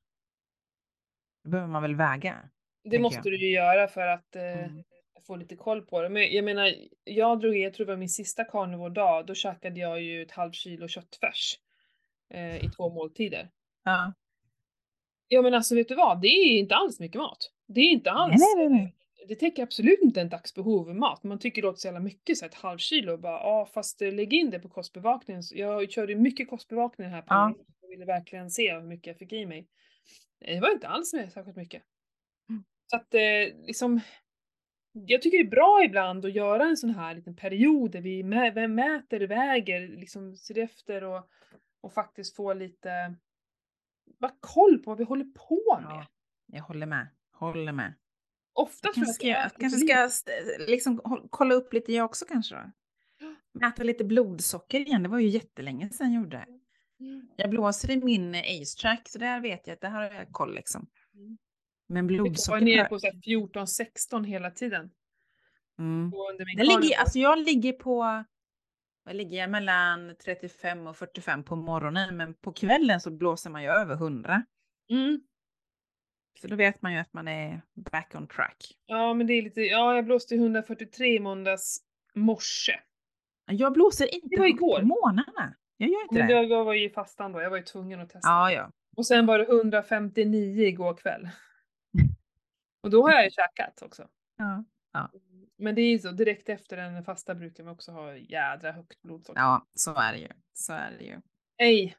[1.43, 2.49] Det behöver man väl väga.
[2.83, 3.25] Det måste jag.
[3.25, 4.83] du ju göra för att eh, Mm.
[5.27, 6.09] få lite koll på det.
[6.09, 6.73] Men jag menar,
[7.03, 10.31] jag drog i, jag tror det var min sista carnivore-dag, då käkade jag ju ett
[10.31, 11.59] halvt kilo köttfärs
[12.29, 13.49] eh, i två måltider.
[13.83, 14.13] Ja.
[15.27, 17.51] Ja men alltså vet du vad, det är inte alls mycket mat.
[17.67, 18.95] Det är inte alls, nej, nej, nej.
[19.27, 21.23] det täcker absolut inte en dagsbehov av mat.
[21.23, 24.01] Man tycker det låter så jävla mycket, så ett halvt kilo och bara ja fast
[24.01, 25.43] eh, lägg in det på kostbevakningen.
[25.51, 27.53] Jag körde mycket kostbevakning den här Ja.
[27.53, 27.65] perioden.
[27.81, 29.67] Jag ville verkligen se hur mycket jag fick i mig.
[30.39, 31.83] Det var inte alls med särskilt mycket.
[32.49, 32.63] Mm.
[32.87, 34.01] Så att eh, liksom
[34.91, 38.23] jag tycker det är bra ibland att göra en sån här liten period där vi
[38.23, 41.29] mäter, väger, liksom ser efter och,
[41.81, 43.15] och faktiskt få lite
[44.19, 45.91] bara koll på vad vi håller på med.
[45.91, 46.07] Ja,
[46.45, 47.07] jag håller med.
[47.31, 47.93] Håller med.
[48.53, 50.09] Ofta Jag tror kanske ska, jag jag kanske ska
[50.65, 52.71] liksom kolla upp lite jag också kanske då.
[53.53, 56.47] Mäta lite blodsocker igen, det var ju jättelänge sedan jag gjorde det.
[57.35, 60.55] Jag blåser i min Ace-track, så där vet jag att det här har jag koll
[60.55, 60.87] liksom.
[61.87, 62.61] Men Jag var blodsocker...
[62.61, 64.91] nere på så här 14-16 hela tiden.
[65.79, 66.11] Mm.
[66.57, 68.23] Ligger, alltså jag ligger på,
[69.09, 73.63] vad ligger jag mellan 35 och 45 på morgonen, men på kvällen så blåser man
[73.63, 74.45] ju över 100.
[74.89, 75.21] Mm.
[76.41, 78.77] Så då vet man ju att man är back on track.
[78.85, 81.79] Ja, men det är lite, ja jag blåste 143 i måndags
[82.15, 82.79] morse.
[83.45, 84.79] Jag blåser inte Det var igår.
[84.79, 85.55] på morgnarna.
[85.77, 86.33] Jag gör inte Men det.
[86.33, 88.29] jag, jag var ju i fastan då, jag var ju tvungen att testa.
[88.29, 88.71] Ja, ja.
[88.97, 91.29] Och sen var det 159 igår kväll.
[92.83, 94.07] Och då har jag ju käkat också.
[94.37, 94.63] Ja,
[95.59, 99.01] Men det är ju så, direkt efter en fasta brukar man också ha jädra högt
[99.01, 99.39] blodsocker.
[99.41, 100.27] ja så är det ju.
[100.53, 101.21] Så är det ju.
[101.59, 101.95] Nej,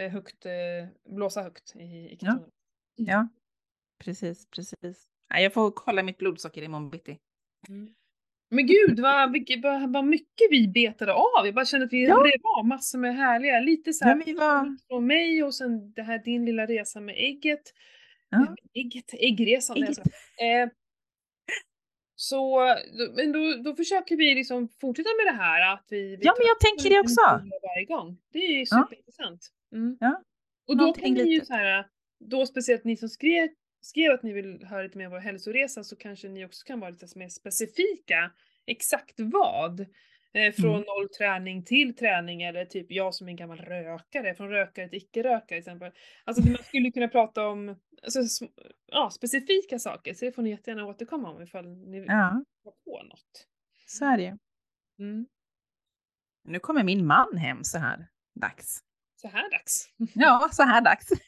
[0.00, 2.32] eh, högt, eh, blåsa högt i, i Ja.
[2.32, 2.50] ketoner.
[2.96, 3.28] Ja,
[4.04, 5.06] precis, precis.
[5.28, 7.18] Ja, jag får kolla mitt blodsocker imorgon bitti.
[7.68, 7.94] Mm.
[8.50, 9.32] Men gud vad,
[9.62, 11.46] vad, vad mycket vi betade av.
[11.46, 12.24] Jag bara kände att vi Ja.
[12.58, 14.76] av massor med härliga, lite så här Ja, var...
[14.88, 17.62] från mig och sen det här din lilla resa med ägget.
[18.28, 18.56] Ja.
[18.74, 19.76] Ägget, äggresan.
[19.76, 19.88] Ägget.
[19.88, 20.02] Alltså.
[20.44, 20.68] Eh,
[22.22, 22.74] så
[23.16, 26.46] men då, då försöker vi liksom fortsätta med det här att vi, vi Ja, men
[26.46, 27.20] jag tänker det också.
[27.62, 28.18] varje gång.
[28.32, 29.48] Det är ju superintressant.
[29.72, 29.96] Mm.
[30.00, 30.22] Ja,
[30.68, 31.86] Och då någonting kan ni ju så här,
[32.20, 33.48] då speciellt ni som skrev,
[33.80, 36.80] skrev att ni vill höra lite mer om vår hälsoresa så kanske ni också kan
[36.80, 38.30] vara lite mer specifika.
[38.66, 39.86] Exakt vad?
[40.34, 40.80] Eh, från Mm.
[40.86, 44.98] noll träning till träning eller typ jag som är en gammal rökare, från rökare till
[44.98, 45.92] icke-rökare till exempel.
[46.24, 48.46] Alltså man skulle kunna prata om alltså,
[48.86, 53.02] ja, specifika saker så det får ni jättegärna återkomma om ifall ni ja, komma på
[53.02, 53.46] något.
[53.86, 54.38] så är det.
[54.98, 55.26] Mm.
[56.44, 58.06] Nu kommer min man hem så här
[58.40, 58.78] dags.
[59.16, 59.88] Så här dags.
[60.14, 61.08] Ja, så här dags.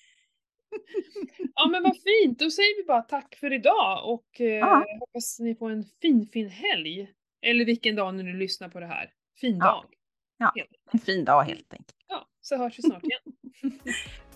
[1.54, 5.54] Ja men vad fint, då säger vi bara tack för idag och eh, hoppas ni
[5.54, 7.12] får en fin fin helg.
[7.44, 9.10] Eller vilken dag när du lyssnar på det här.
[9.40, 9.64] Fin Ja.
[9.64, 10.64] dag.
[10.92, 11.94] En fin dag helt enkelt.
[12.08, 13.20] Ja, så hörs vi snart igen.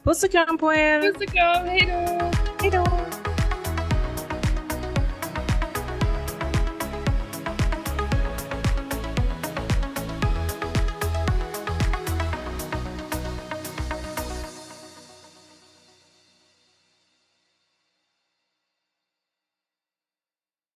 [0.03, 1.03] Puss och kram på er!
[1.03, 2.31] Puss och kram, hejdå!
[2.61, 2.98] Hej då!